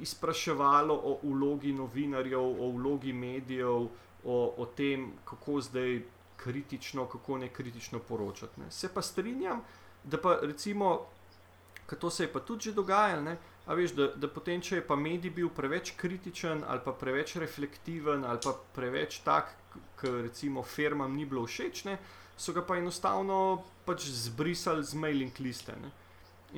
[0.00, 3.92] izpraševalo o vlogi novinarjev, o vlogi medijev,
[4.24, 6.00] o, o tem, kako zdaj
[6.40, 8.60] kritično, kako ne kritično poročati.
[8.60, 8.70] Ne.
[8.70, 9.60] Se pa strinjam,
[10.04, 11.06] da pa recimo,
[11.86, 13.36] ker to se je pa tudi že dogajalo,
[13.70, 17.36] a veš, da, da potem, če je pa medij bil preveč kritičen ali pa preveč
[17.38, 19.54] reflektiven ali pa preveč tak,
[20.00, 21.94] ker recimo firmam ni bilo všeč, ne,
[22.34, 25.76] so ga pa enostavno pač zbrisali z mailing liste.
[25.78, 25.92] Ne.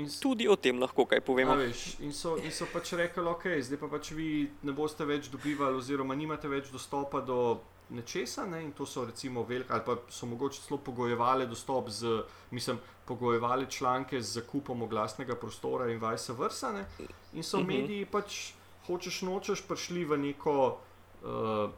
[0.01, 1.53] In Tudi o tem lahko kaj povemo.
[1.61, 5.29] Veš, in, so, in so pač rekli, ok, zdaj pa pač vi ne boste več
[5.29, 7.61] dobivali, oziroma nimate več dostopa do
[7.93, 8.47] nečesa.
[8.47, 8.63] Ne?
[8.65, 13.67] In to so recimo velike, ali pa so mogoče celo pogojevali dostop z, mislim, pogojevali
[13.71, 16.73] članke z zakupom oglasnega prostora in vice versa.
[16.73, 16.87] Ne?
[17.33, 17.67] In so Mhm.
[17.67, 18.53] mediji pač,
[18.87, 20.79] hočeš nočeš, prišli v neko,
[21.23, 21.71] uh,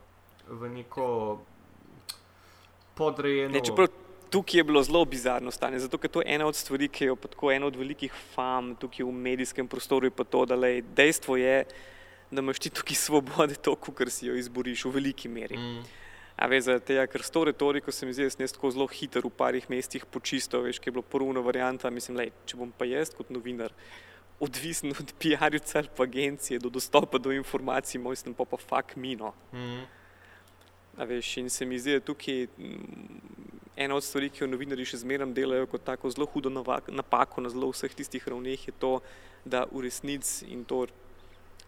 [0.48, 1.38] v neko
[2.94, 3.52] podrejeno.
[3.52, 3.88] Ne, čeprav
[4.30, 7.16] tukaj je bilo zelo bizarno stanje, zato ker to je ena od stvari, ki jo
[7.16, 11.36] tako ena od velikih fam tukaj v medijskem prostoru je pa to, da lej, dejstvo
[11.36, 11.64] je,
[12.30, 15.58] da imaš ti tukaj svobode toliko, ker si jo izboriš v veliki meri.
[15.58, 15.84] Mm.
[16.34, 18.72] A veš, zaradi tega, ker s to retoriko se mi zdi, da sem jaz tako
[18.74, 22.58] zelo hiter v parih mestih počistil, veš, ki je bilo porovna varianta, mislim, lej, če
[22.58, 23.74] bom pa jaz kot novinar
[24.42, 28.96] odvisen od PR-jevca ali pa agencije do dostopa do informacij, moj sem pa pa fak
[28.96, 29.30] mino.
[29.52, 29.84] Mm.
[30.98, 33.20] A veš, in se mi zdi, da tukaj mm,
[33.76, 37.54] ena od stvari, ki jo novinari še zmeraj delajo kot tako zelo hudo napako na
[37.54, 38.98] zelo vseh tistih ravneh, je to,
[39.44, 40.86] da v resnici in to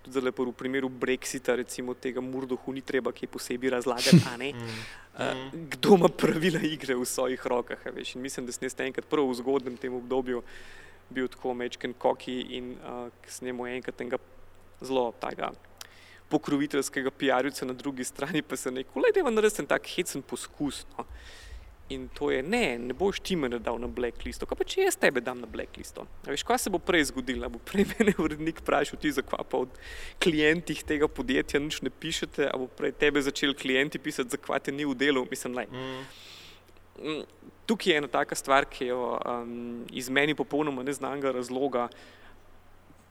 [0.06, 4.54] tudi lepo v primeru Brexita, recimo tega Murdohu, ni treba kaj posebej razlagati, a ne.
[5.16, 5.44] Uh,
[5.74, 7.84] kdo ima pravila igre v svojih rokah.
[7.92, 10.42] Veš, in mislim, da sem jaz enkrat prvo v zgodnem tem obdobju
[11.10, 14.18] bil tako mečken koki in uh, snemo enkrat enega
[14.82, 15.52] zelo tega
[16.28, 20.84] pokroviteljskega PR-jevca na drugi strani, pa se rekel, le da je naredil tak hecen poskus.
[20.96, 21.06] No.
[21.88, 24.96] In to je, ne, ne boš ti mene dal na blacklisto, kaj pa če jaz
[24.98, 26.02] tebe dam na blacklisto.
[26.26, 27.46] A veš, kaj se bo prej zgodilo?
[27.52, 29.78] Bo prej mene urednik vprašal, ti zakaj pa od
[30.22, 34.74] klientih tega podjetja nič ne pišete, a bo prej tebe začeli klienti pisati, zakaj te
[34.74, 35.70] ni v delu, mislim, lej.
[35.70, 37.22] Mm.
[37.70, 41.86] Tukaj je ena taka stvar, ki jo um, iz meni popolnoma neznanega razloga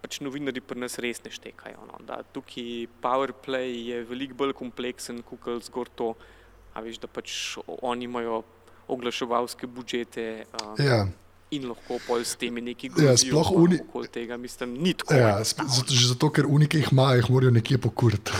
[0.05, 1.87] pač novinari pri nas res ne štekajo.
[1.89, 1.99] No.
[2.05, 6.13] Da, tukaj PowerPlay je veliko bolj kompleksen, kot zgor to.
[6.75, 7.55] a veš, da pač
[7.87, 8.41] oni imajo
[8.87, 10.45] oglaševalske budžete.
[10.61, 11.07] Um, Ja.
[11.51, 13.51] In lahko pol s temi neki Ja, grozijo sploh
[13.85, 15.13] okoli tega, mislim, ni tako.
[15.13, 18.31] Ja, zato, že zato, ker unike jih imajo, jih morajo nekje pokuriti.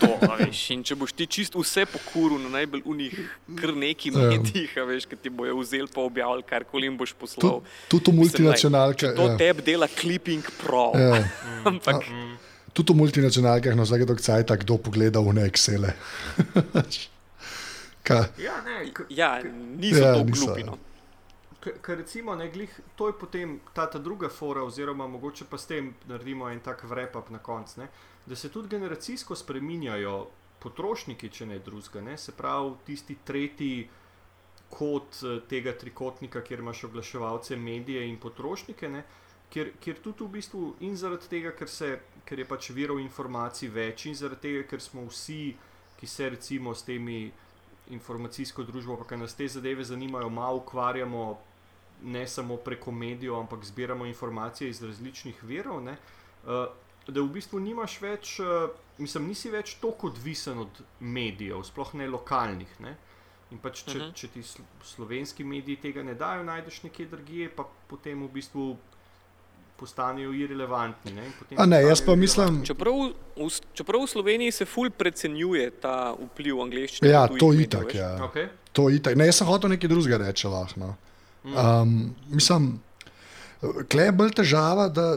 [0.00, 0.62] to, a veš.
[0.74, 3.14] In če boš ti čist vse pokuril na najbolj unih,
[3.60, 4.30] kar neki Ja.
[4.32, 7.60] medijih, a veš, ki ti bojo vzeli pa objavili, kar koli jim boš poslal.
[7.88, 9.12] Tudi Mislim, multinacionalke.
[9.14, 9.36] To ja.
[9.36, 10.92] tebi dela clipping pro.
[10.96, 11.24] Ja.
[11.68, 12.04] Ampak
[12.72, 15.96] Tudi v multinacionalkah na vsake dok cajt, kdo pogleda v ne Excele.
[18.08, 20.64] Ka, Ja, ne, ja, niso Ja, to glupi.
[20.64, 20.78] No.
[21.60, 25.66] Ker recimo, ne, glih, to je potem ta, ta druga fora, oziroma mogoče pa s
[25.66, 27.88] tem naredimo en tak wrap-up na koncu, ne,
[28.26, 30.28] da se tudi generacijsko spreminjajo
[30.62, 32.02] potrošniki, če ne drugega.
[32.04, 33.88] Ne, se pravi, tisti tretji
[34.70, 39.02] kot eh, tega trikotnika, kjer imaš oglaševalce, medije in potrošnike, ne,
[39.50, 41.94] kjer, kjer tudi v bistvu in zaradi tega, ker, se,
[42.28, 45.56] ker je pač virov informacij več, in zaradi tega, ker smo vsi,
[45.98, 47.32] ki se recimo s temi
[47.90, 51.38] informacijsko družbo, pa kaj nas te zadeve zanimajo, malo ukvarjamo
[52.02, 55.82] ne samo preko medijev, ampak zbiramo informacije iz različnih virov.
[55.82, 55.96] Ne,
[56.44, 56.66] uh,
[57.08, 62.08] da v bistvu nimaš več, uh, mislim, nisi več tako odvisen od medijev, sploh ne
[62.08, 62.80] lokalnih.
[62.80, 62.96] Ne.
[63.50, 64.10] In pač, če, uh Mhm.
[64.10, 64.14] -huh.
[64.14, 68.76] če ti sl slovenski mediji tega ne dajo, najdeš nekje drugje, pa potem v bistvu
[69.78, 71.12] postanejo irrelevantni.
[71.14, 72.60] Ne, in potem A ne, jaz pa mislim-.
[72.66, 72.98] Čeprav,
[73.36, 73.48] v,
[73.78, 77.10] čeprav v Sloveniji se ful precenjuje ta vpliv angleščine.
[77.10, 77.86] ja, to itak.
[77.92, 78.00] veš.
[78.00, 78.10] Ja.
[78.28, 78.50] Okay.
[78.72, 79.16] To itak.
[79.18, 80.50] Ne, jaz sem hotel nekaj drugega reči.
[80.50, 80.94] Lahko, no.
[81.54, 82.72] um, mislim,
[83.90, 85.12] kle je bolj težava, da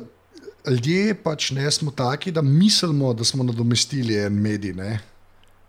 [0.70, 5.00] ljudje pač ne smo taki, da mislimo, da smo nadomestili en medij, ne?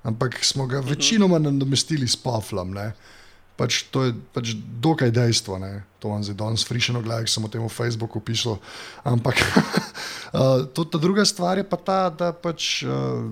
[0.03, 2.73] ampak smo ga večinoma nadomestili s poflom.
[2.75, 2.93] Ne?
[3.63, 5.55] Pač to je pač dokaj dejstvo.
[5.63, 5.87] Ne?
[6.03, 8.59] To vam zdaj danes frišeno gledam, sem o tem v Facebooku pisal.
[9.07, 13.23] Ampak uh, to, ta druga stvar je pa ta, da pač uh,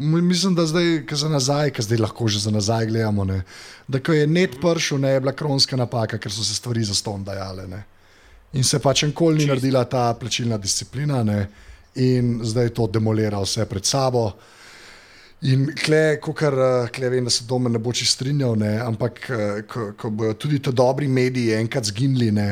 [0.00, 3.44] mislim, da zdaj, ki za nazaj, ki zdaj lahko že za nazaj gledamo, ne?
[3.84, 6.96] da ko je net pršel, ne je bila kronska napaka, ker so se stvari za
[6.96, 7.68] ston dajale.
[7.68, 7.84] Ne?
[8.56, 11.68] In se pač enkoli ni naredila ta plačilna disciplina, ne?
[12.00, 14.30] in zdaj to demolira vse pred sabo.
[15.48, 16.54] In kle, kar
[16.92, 20.34] kle vem, da se doma ne bo čisto strinjal, ne, ampak eh, ko, ko bodo
[20.36, 22.48] tudi ti dobri mediji enkrat zginili, ne,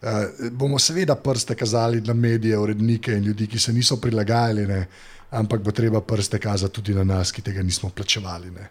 [0.00, 4.80] uh, bomo seveda prste kazali na medije, urednike in ljudi, ki se niso prilagajali, ne,
[5.36, 8.50] ampak bo treba prste kazati tudi na nas, ki tega nismo plačevali.
[8.56, 8.70] Ne.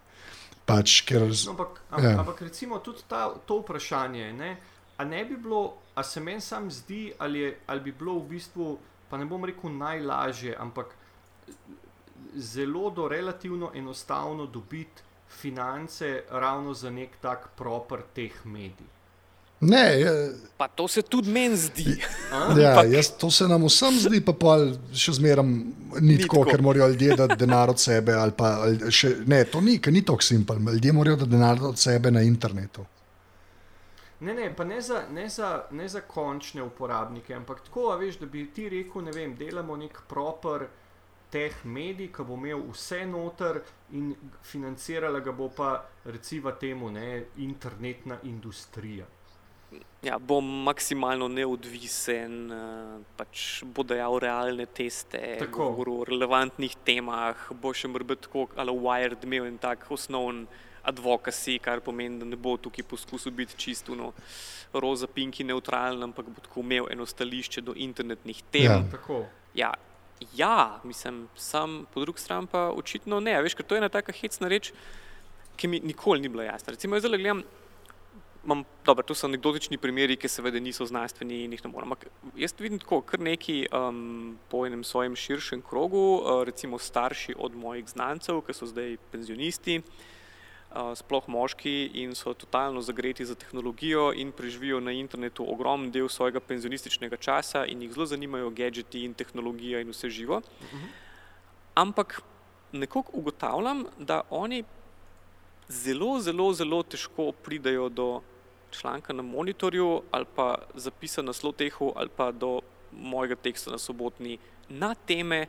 [0.66, 2.10] Pač, ker, No, ampak, am, Ja.
[2.10, 2.20] ja.
[2.20, 4.56] ampak recimo tudi ta, to vprašanje, ne,
[4.98, 8.34] a ne bi bilo, a se meni sam zdi, ali, je, ali bi bilo v
[8.34, 8.78] bistvu,
[9.10, 10.98] pa ne bom rekel najlažje, ampak
[12.40, 18.88] zelo do relativno enostavno dobiti finance ravno za nek tak proper teh medij.
[19.62, 22.02] ne, je, Pa to se tudi meni zdi.
[22.58, 24.56] ja, jaz, to se nam vsem zdi, pa pa
[24.94, 25.46] še zmeraj
[26.02, 28.14] ni tako, ker morajo ljudje dati denar od sebe.
[28.14, 30.58] ali Pa, ali še, ne, to ni, ker ni tako simpel.
[30.74, 32.86] Ljudje morajo dati denar od sebe na internetu.
[34.20, 38.18] Ne, ne, pa ne za, ne, za, ne za končne uporabnike, ampak tako, a veš,
[38.20, 40.68] da bi ti rekel, ne vem, delamo nek proper
[41.30, 43.62] teh medij, ki bo imel vse noter
[43.92, 49.06] in financirala ga bo pa recimo temu ne, internetna industrija.
[50.02, 55.68] Ja, bom maksimalno neodvisen, eh, pač bo dajal realne teste, Tako.
[55.70, 60.48] govoril o relevantnih temah, bo še morda tako ali Wired imel en tak osnoven
[60.84, 64.14] advocacy, kar pomeni, da ne bo tukaj poskusil biti čisto no,
[64.74, 68.72] roza, pinki, neutralen, ampak bo tako imel eno stališče do internetnih tem.
[68.72, 68.80] Ja.
[68.92, 69.26] Tako.
[69.54, 69.74] Ja,
[70.36, 73.42] ja mislim, sam po drugi strani pa očitno ne.
[73.42, 74.74] Veš, ker to je ena taka hecna reč,
[75.56, 76.76] ki mi nikoli ni bila jasna.
[76.76, 77.44] Recimo, jaz zdaj gledam,
[78.46, 81.96] imam, dobro, to so anekdotični primeri, ki seveda niso znanstveni in jih ne morem.
[82.40, 87.56] Jaz vidim tako, kar neki um, po enem svojem širšem krogu, uh, recimo starši od
[87.56, 89.80] mojih znancev, ki so zdaj penzionisti.
[89.80, 90.08] Uh,
[90.96, 96.40] sploh moški in so totalno zagreti za tehnologijo in preživijo na internetu ogromen del svojega
[96.40, 100.42] penzionističnega časa in jih zelo zanimajo gadgeti in tehnologija in vse živo.
[101.76, 102.22] Ampak
[102.72, 104.64] nekako ugotavljam, da oni
[105.70, 108.22] zelo, zelo, zelo težko pridajo do
[108.72, 112.62] članka na monitorju ali pa zapisa na slotehu ali pa do
[112.92, 114.38] mojega teksta na sobotni
[114.70, 115.48] na teme,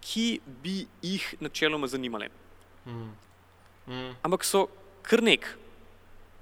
[0.00, 2.28] ki bi jih načeloma zanimale.
[2.86, 3.12] Mm.
[3.86, 4.14] Mm.
[4.22, 4.68] Ampak so
[5.02, 5.46] kar nek.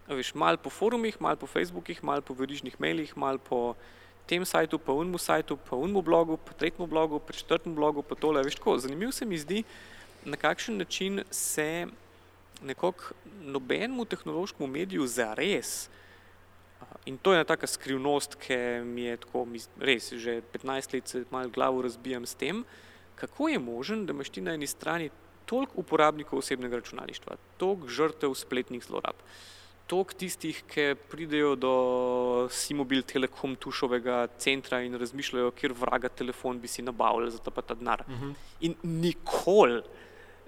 [0.09, 3.75] A Veš, mal po forumih, mal po Facebookih, mal po verižnih mailih, mal po
[4.27, 8.15] tem sajtu, pa unmu sajtu, pa unmu blogu, pa tretjemu blogu, pa četrtemu blogu, pa
[8.15, 8.43] tole.
[8.43, 9.65] Veš, tako, zanimivo se mi zdi,
[10.25, 11.87] na kakšen način se
[12.63, 15.89] nekako nobenemu tehnološkemu mediju zares.
[17.07, 19.47] In to je ena taka skrivnost, ki mi je tako,
[19.81, 22.65] res, že 15 let se malo glavo razbijam s tem,
[23.15, 25.11] kako je možen, da imaš ti na eni strani
[25.47, 29.17] toliko uporabnikov osebnega računalništva, toliko žrtev spletnih zlorab,
[29.87, 31.73] toliko tistih, ki pridejo do
[32.51, 38.05] Simobil Telekom tušovega centra in razmišljajo, kjer vraga telefon bi si nabavili za ta denar.
[38.09, 38.35] Uh -huh.
[38.61, 39.83] In nikoli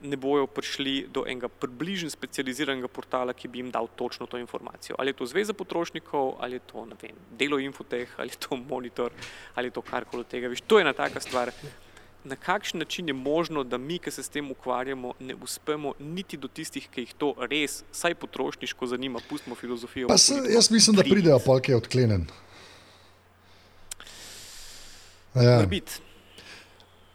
[0.04, 4.96] ne bojo prišli do enega približno specializiranega portala, ki bi jim dal točno to informacijo.
[4.98, 9.12] Ali je to Zveza potrošnikov, ali je to vem, delo Infotech, ali je to monitor,
[9.54, 10.48] ali je to karkoli od tega.
[10.48, 11.52] Viš, to je ena taka stvar.
[12.24, 16.36] Na kakšen način je možno, da mi, ki se s tem ukvarjamo, ne uspemo niti
[16.40, 20.08] do tistih, ki jih to res, vsaj potrošniško zanima, pustimo filozofijo.
[20.18, 22.26] Se, jaz mislim, da pridejo polke odklenen.
[25.34, 25.60] Ja.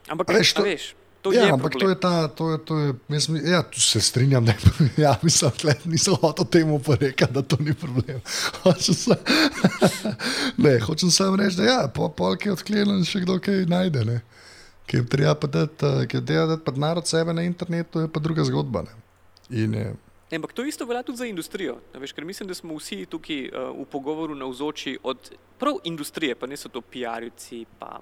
[0.09, 3.27] Ampak, veš, to, veš, To ja, ampak to je ta, to je, to je, jaz,
[3.43, 4.53] ja, se strinjam, da
[5.03, 8.21] ja, mislim, da nisem hotel temu povedati, da to ni problem.
[8.63, 8.95] Hočem
[10.63, 10.79] ne,
[11.11, 14.05] samo reči, da ja, po polki je odklenjen, še kdo kaj najde.
[14.05, 14.21] Ne.
[14.89, 18.19] Ki je treba pa dati, ki je treba dati narod sebe na internetu, je pa
[18.19, 18.87] druga zgodba.
[18.89, 18.95] Ne.
[19.49, 19.89] In je
[20.35, 21.79] Ampak to isto velja tudi za industrijo.
[21.93, 26.47] Veš, ker mislim, da smo vsi tukaj uh, v pogovoru navzoči od prav industrije, pa
[26.47, 27.97] ne so to PR-jci, pa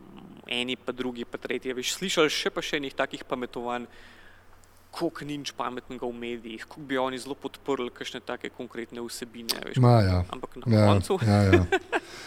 [0.47, 1.73] eni, pa drugi, pa tretji.
[1.73, 3.87] Veš, slišali še pa še enih takih pametovanj,
[4.91, 9.63] koliko ni nič pametnega v medijih, koliko bi oni zelo podprli kakšne take konkretne vsebine.
[9.69, 10.21] Veš, Ma, ja.
[10.27, 11.19] Ampak na ja, koncu.
[11.23, 11.63] Ja, ja.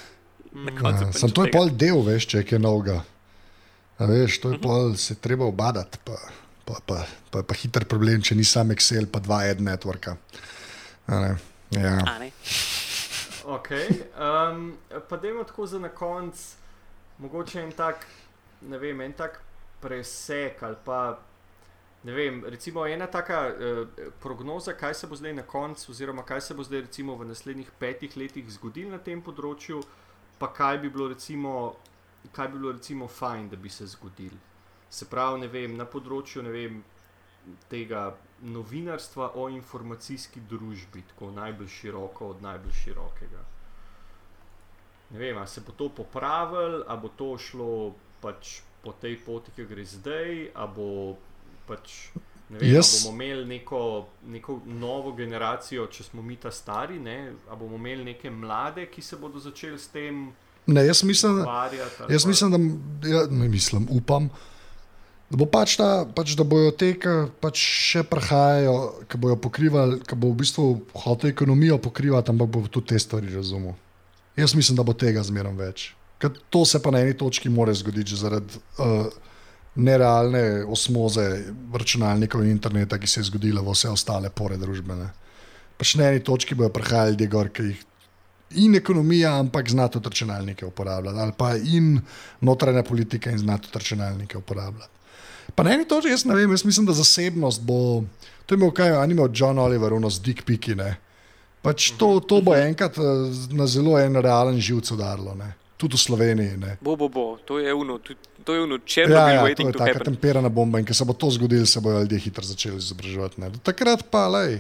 [0.65, 2.65] na koncu ja, Sam to je pol del, veš, če je kaj
[4.01, 4.23] novega.
[4.23, 4.63] Veš, to je mhm.
[4.63, 6.17] pol, se treba obadati pa,
[6.65, 10.17] pa, pa, pa hiter problem, če ni sam Excel, pa dva ad networka.
[11.71, 11.99] Ja.
[13.45, 14.03] Okay.
[14.15, 14.77] Um,
[15.09, 16.55] pa da imamo tako za na konec,
[17.19, 18.07] mogoče en tak,
[18.63, 19.41] ne vem, en tak
[19.81, 21.19] presek ali pa.
[22.03, 23.89] Ne vem, recimo ena taka uh,
[24.23, 27.69] prognoza, kaj se bo zdaj na koncu, oziroma kaj se bo zdaj recimo v naslednjih
[27.79, 29.83] petih letih zgodilo na tem področju,
[30.41, 31.75] pa kaj bi bilo recimo,
[32.33, 34.39] kaj bi bilo recimo fajn, da bi se zgodilo.
[34.91, 36.83] Se pravi, vem, na področju vem,
[37.71, 38.11] tega
[38.43, 43.45] novinarstva o informacijski družbi, tako najbolj široko od najbolj širokega.
[45.11, 47.71] Ne vem, ali se bo to popravilo, ali bo to šlo
[48.21, 50.91] pač po tej poti, ki gre zdaj, ali bo
[51.67, 52.11] pač.
[52.51, 53.05] Vem, yes.
[53.05, 53.81] bomo imeli neko,
[54.27, 59.17] neko novo generacijo, če smo mi ta stari, ali bomo imeli neke mlade, ki se
[59.17, 60.33] bodo začeli s tem.
[60.71, 61.43] Ne, jaz mislim,
[62.11, 62.61] jaz mislim da
[63.09, 64.31] ja, ne mislim, upam,
[65.31, 70.01] Da bo pač ta, pač, da bojo te, ki pač še prihajajo, ki bojo pokrivali,
[70.03, 70.65] ki bo v bistvu
[71.05, 73.77] hotel ekonomijo pokrivati, ampak bo tudi te stvari razumel.
[74.35, 75.85] Jaz mislim, da bo tega zmeraj več.
[76.21, 79.07] Ker to se pa na eni točki more zgoditi zaradi uh,
[79.79, 81.29] nerealne osmoze
[81.79, 85.07] računalnikov in interneta, ki se je zgodila v vse ostale pore družbene.
[85.79, 87.87] Pač na eni točki bojo prihajali ljudje ki jih.
[88.55, 92.01] In ekonomija, ampak znati računalnike uporabljati, ali pa in
[92.41, 95.01] notranja politika in znati računalnike uporabljati.
[95.55, 98.03] Pa na eni točki jaz ne vem, jaz mislim, da zasebnost bo.
[98.47, 100.75] To je imel kaj, ali imel John Oliver, ono z Dick Piki.
[101.63, 103.03] Pač to, to bo enkrat eh,
[103.55, 105.37] na zelo en realen živce udarilo,
[105.77, 106.57] tudi v Sloveniji.
[106.57, 106.77] Ne.
[106.81, 107.99] Bo, bo, bo, to je uno,
[108.45, 109.15] to je uno črno.
[109.15, 112.01] Ja, ja, to je taka temperana bomba in ker se bo to zgodilo, se bodo
[112.01, 113.43] ljudje hitro začeli izobraževati.
[113.63, 114.59] Takrat pa, lej,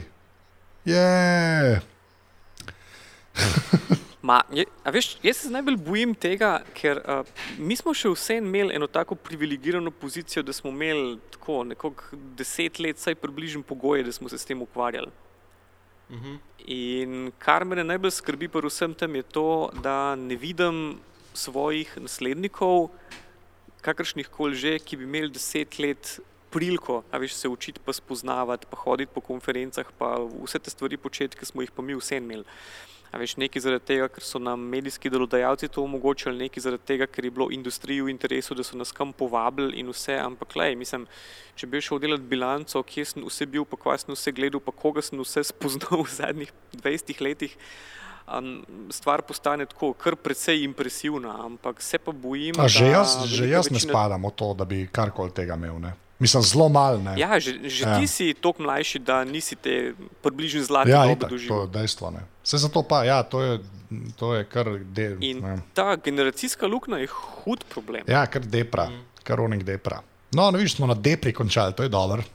[0.84, 0.94] je.
[0.94, 1.89] Yeah.
[4.28, 7.24] Ma, je, veš, jaz se najbolj bojim tega, ker uh,
[7.58, 12.78] mi smo še vseeno imeli eno tako privilegirano pozicijo, da smo imeli tako nekako deset
[12.78, 15.10] let, vsaj približno pogoje, da smo se s tem ukvarjali.
[16.10, 16.26] Uh mhm.
[16.26, 16.38] -huh.
[16.66, 20.98] In kar me najbolj skrbi, pa vsem tem je to, da ne vidim
[21.34, 22.90] svojih naslednikov,
[23.80, 26.20] kakršnih koli že, ki bi imeli deset let
[26.50, 30.96] priliko, a veš se učiti, pa spoznavati, pa hoditi po konferencah, pa vse te stvari
[30.96, 32.44] početi, ki smo jih pa mi vseeno imeli.
[33.10, 37.08] A veš, nekaj zaradi tega, ker so nam medijski delodajalci to omogočili, nekaj zaradi tega,
[37.10, 40.14] ker je bilo industriji v interesu, da so nas kam povabili in vse.
[40.22, 41.08] Ampak, lej, mislim,
[41.58, 44.70] če bi šel delati bilanco, kje sem vse bil, pa kaj sem vse gledal, pa
[44.70, 47.56] koga sem vse spoznal v zadnjih 20 letih.
[48.30, 48.60] Um,
[48.94, 52.54] stvar postane tako, kar precej impresivna, ampak se pa bojim.
[52.62, 53.90] A že jaz, že jaz večina...
[53.90, 55.82] ne spadam v to, da bi karkoli tega imel.
[55.82, 55.96] Ne?
[56.20, 57.00] Mislim, zelo malo.
[57.16, 57.98] Ja, že, že ja.
[57.98, 61.56] ti si toliko mlajši, da nisi te približno zlati ja, dobe doživel.
[61.56, 62.10] To je dejstvo.
[62.10, 62.20] Ne.
[62.44, 63.58] Vse zato pa, ja, to je,
[64.20, 65.16] to je kar del.
[65.24, 65.56] In ne.
[65.74, 68.04] ta generacijska luknja je hud problem.
[68.08, 69.24] Ja, kar depra, mm.
[69.24, 70.02] kar onik depra.
[70.36, 72.22] No, ne vidiš, smo na depri končali, to je dobro.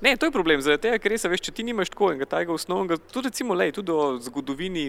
[0.00, 2.50] Ne, to je problem, zaradi tega, ker res veš, če ti nimaš tako enega tajega
[2.56, 4.88] osnovnega, tudi recimo, lej, tudi o zgodovini,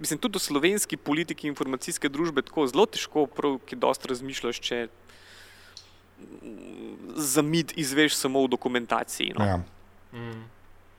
[0.00, 4.78] mislim, tudi o slovenski politiki informacijske družbe, tako zelo težko, prav, ki dosta razmišljaš, če
[7.16, 9.34] za mit izveš samo v dokumentaciji.
[9.38, 9.44] No.
[9.44, 9.56] Ja.
[10.12, 10.44] Mm.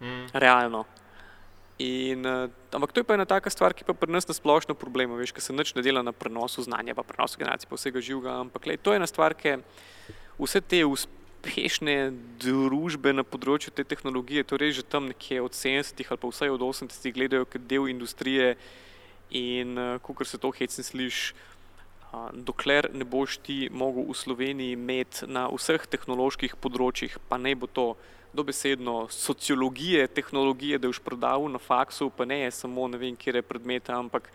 [0.02, 0.28] Mm.
[0.34, 0.86] Realno.
[1.78, 4.78] In, uh, ampak to je pa ena taka stvar, ki pa pri nas na splošno
[4.80, 8.00] problem, veš, ker se nič ne dela na prenosu znanja, pa prenosu generacij, pa vsega
[8.00, 8.40] živega.
[8.48, 9.60] Ampak lej, to je ena stvar, ki
[10.40, 16.22] vse te uspešne družbe na področju te tehnologije, torej že tam nekje od 70-ih ali
[16.24, 18.56] pa vsaj od 80-ih gledajo kot del industrije
[19.36, 21.36] in uh, kot se to hecne sliši.
[22.34, 27.68] Dokler ne boš ti mogel v Sloveniji imeti na vseh tehnoloških področjih, pa ne bo
[27.68, 27.94] to
[28.36, 33.46] dobesedno sociologije, tehnologije, da boš prodal na faksu, pa ne samo ne vem, kje je
[33.48, 34.30] predmet, ampak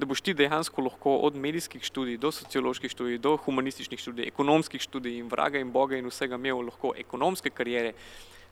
[0.00, 4.82] da boš ti dejansko lahko od medijskih študij do socioloških študij, do humanističnih študij, ekonomskih
[4.82, 7.92] študij in vraga in boga in vsega imel lahko ekonomske karijere,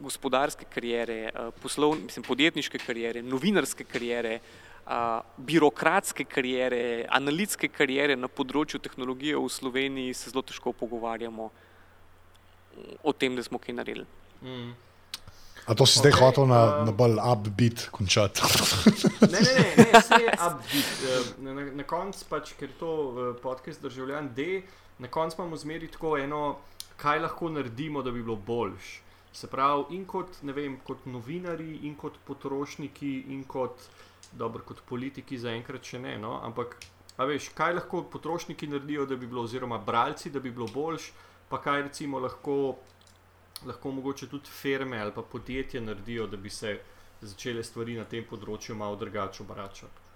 [0.00, 1.30] gospodarske karijere,
[1.62, 4.40] poslovne, mislim, podjetniške karijere, novinarske karijere.
[4.40, 4.69] Uh,
[5.36, 11.50] birokratske karijere, analitske karijere na področju tehnologije v Sloveniji, se zelo težko pogovarjamo
[13.02, 14.06] o tem, da smo kaj naredili.
[14.42, 14.72] Mm.
[15.66, 18.40] A to si okay, zdaj hotel na, um, na bolj upbeat končati?
[19.32, 21.04] ne, ne, ne, ne vse je upbeat.
[21.04, 24.62] Eh, na, na, na koncu, pač, ker to uh, podcast državljan D,
[24.98, 26.42] na koncu imamo zmeri tako eno,
[27.00, 29.00] kaj lahko naredimo, da bi bilo boljš.
[29.32, 33.86] Se pravi, in kot, vem, kot novinari, in kot potrošniki, in kot,
[34.32, 36.16] dobro, kot politiki, zaenkrat še ne.
[36.18, 36.38] No?
[36.44, 36.76] Ampak,
[37.18, 41.10] veš, kaj lahko potrošniki naredijo, da bi bilo, oziroma bralci, da bi bilo boljš,
[41.48, 42.56] pa kaj recimo lahko
[43.66, 46.78] lahko mogoče tudi firme ali pa podjetje naredijo, da bi se
[47.20, 50.08] začele stvari na tem področju malo drugače obračati.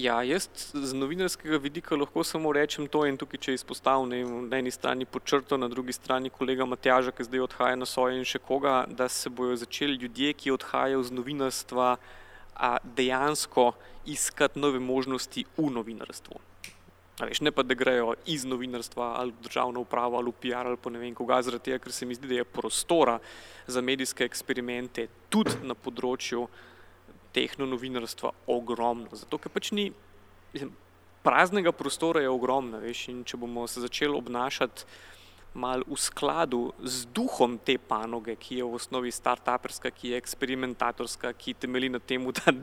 [0.00, 4.70] Ja, jaz z novinarskega vidika lahko samo rečem to in tukaj, če izpostavim na eni
[4.72, 8.86] strani počrto, na drugi strani kolega Matjaža, ki zdaj odhaja na soje in še koga,
[8.88, 11.96] da se bojo začeli ljudje, ki odhajajo z novinarstva,
[12.96, 13.72] dejansko
[14.06, 16.40] iskati nove možnosti v novinarstvu.
[17.20, 20.76] Veš, ne pa, da grejo iz novinarstva ali v državno upravo ali v PR ali
[20.76, 23.18] pa ne vem koga, zaradi tega, ker se mi zdi, da je prostora
[23.66, 26.46] za medijske eksperimente tudi na področju
[27.32, 29.12] tehno novinarstva ogromno.
[29.12, 29.90] Zato, ker pač ni,
[30.52, 30.72] mislim,
[31.22, 34.88] praznega prostora je ogromno, veš, in če bomo se začeli obnašati
[35.54, 41.32] mal v skladu z duhom te panoge, ki je v osnovi start-uperska, ki je eksperimentatorska,
[41.36, 42.54] ki temelji na tem, da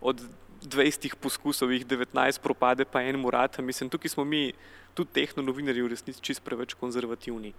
[0.00, 0.20] od
[0.64, 3.58] 20 poskusov jih 19 propade, pa en murat.
[3.58, 4.52] Mislim, tukaj smo mi,
[4.94, 7.52] tudi tehno novinarji, v resnici čist preveč konzervativni.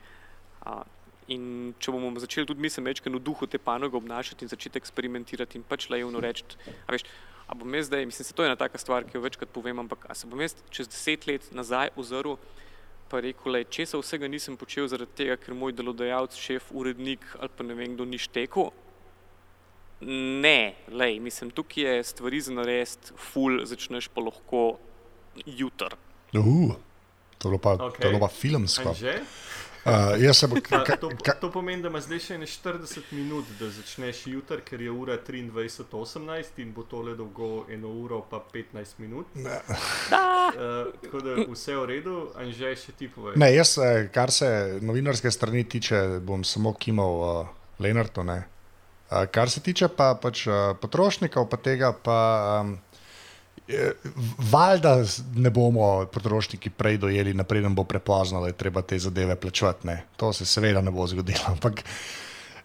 [1.31, 4.79] In če bomo začeli tudi mi se večkrat v duhu te panoge obnašati in začeti
[4.79, 6.43] eksperimentirati in pač lajevno reči,
[6.83, 7.05] a veš,
[7.47, 9.79] a bom jaz zdaj, mislim, se to je ena taka stvar, ki jo večkrat povem,
[9.79, 12.35] ampak a se bom jaz čez deset let nazaj ozrl
[13.09, 17.25] pa rekel, le, če se vsega nisem počel zaradi tega, ker moj delodajalec, šef, urednik
[17.39, 18.71] ali pa ne vem kdo ni štekel,
[20.41, 24.63] Ne, lej, mislim, tukaj je stvari za narediti, ful, začneš pa lahko
[25.45, 25.95] jutr.
[26.35, 26.73] Uh,
[27.37, 28.19] to je pa, okay.
[28.19, 28.95] pa filmsko.
[29.83, 31.09] Uh, bo, ka, ka, to,
[31.41, 36.61] to pomeni, da imaš zdaj še 40 minut, da začneš jutr, ker je ura 23:18
[36.63, 39.27] in bo tole dolgo 1 uro pa 15 minut.
[39.35, 39.51] Uh,
[41.03, 43.35] tako da vse v redu, Anže, še ti poveš.
[43.35, 47.51] Ne, jaz, eh, kar se novinarske strani tiče, bom samo kimal uh,
[47.83, 48.23] Lenartu.
[49.35, 50.47] Kar se tiče pa, pač,
[50.79, 52.17] potrošnikov, pa tega, pa
[52.63, 52.77] um,
[54.51, 54.97] valjda
[55.35, 59.87] ne bomo potrošniki prej dojeli, naprej nam bo prepozno, da je treba te zadeve plačati.
[59.87, 60.03] Ne.
[60.17, 61.83] To se seveda ne bo zgodilo, ampak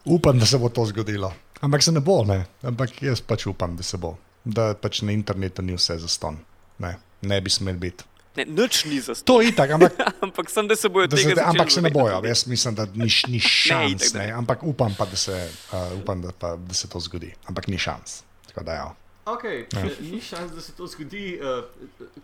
[0.04, 1.32] upam, da se bo to zgodilo.
[1.60, 2.44] Ampak se ne bo, ne.
[2.62, 4.16] ampak jaz pač upam, da se bo.
[4.44, 6.38] Da pač na internetu ni vse za ston.
[6.78, 8.04] Ne, ne bi smel biti.
[8.38, 9.42] Ne, nič ni za to.
[9.42, 11.48] Itak, ampak, ampak sem, da se bojo tega zavedati.
[11.50, 14.14] Ampak se ne bojo, jaz mislim, da ni, ni šans.
[14.14, 15.34] ne, itak, ampak upam pa, da se,
[15.72, 17.34] uh, upam, da, pa, da se to zgodi.
[17.46, 18.22] Ampak ni šans.
[18.58, 18.94] Da, ja.
[19.34, 19.90] Okay, ja.
[20.00, 21.40] Ni šans, da se to zgodi.
[21.40, 21.64] Uh,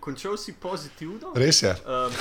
[0.00, 1.32] končal si pozitivno.
[1.34, 1.70] Res je.
[1.70, 2.12] Uh,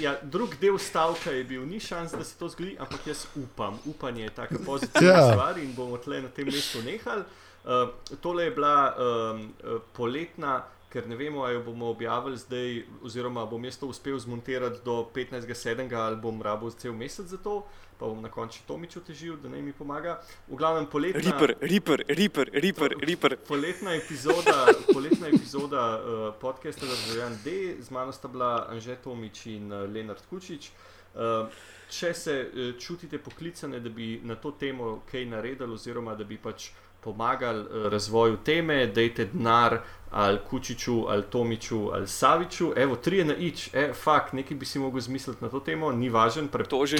[0.00, 3.78] ja, drug del stavka je bil, ni šans, da se to zgodi, ampak jaz upam.
[3.84, 5.30] Upanje je tako pozitivna ja.
[5.32, 7.24] stvar in bomo tle na tem mestu nehali.
[7.64, 7.88] Uh,
[8.20, 9.48] tole je bila um,
[9.92, 14.80] poletna ker ne vemo, ali jo bomo objavili zdaj, oziroma bom jaz to uspel zmontirati
[14.84, 15.94] do 15.7.
[15.94, 17.62] ali bom rabo cel mesec za to,
[18.00, 20.16] pa bom na koncu Tomič otežil, da naj mi pomaga.
[20.48, 21.20] V glavnem poletna.
[21.20, 22.96] Riper, riper, riper, riper.
[22.96, 23.36] riper.
[23.48, 29.72] Poletna epizoda, poletna epizoda uh, podcasta Državljan D, z mano sta bila Anže Tomič in
[29.72, 30.70] uh, Lenard Kučič.
[31.12, 31.52] Uh,
[31.92, 36.40] če se uh, čutite poklicane, da bi na to temo kaj naredili, oziroma da bi
[36.40, 36.70] pač
[37.00, 39.78] pomagali uh, razvoju teme, dajte denar
[40.10, 42.72] ali Kučiču, ali Tomiču, ali Saviču.
[42.76, 45.92] Evo, tri je na ič, e, fakt, nekaj bi si mogel zmisliti na to temo,
[45.92, 46.98] ni važen, prepozen,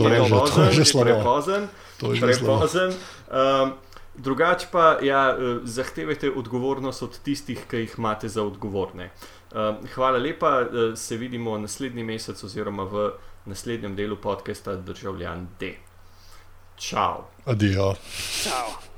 [1.02, 1.68] prepozen.
[2.20, 2.92] prepozen.
[3.30, 3.72] Um,
[4.14, 9.10] drugače pa ja, eh, zahtevajte odgovornost od tistih, ki jih imate za odgovorne.
[9.52, 13.10] Um, hvala lepa, eh, se vidimo naslednji mesec oziroma v
[13.44, 15.74] naslednjem delu podcasta Državljan D.
[16.76, 17.24] Čau.
[17.44, 17.94] Adijo.
[18.42, 18.89] Čau.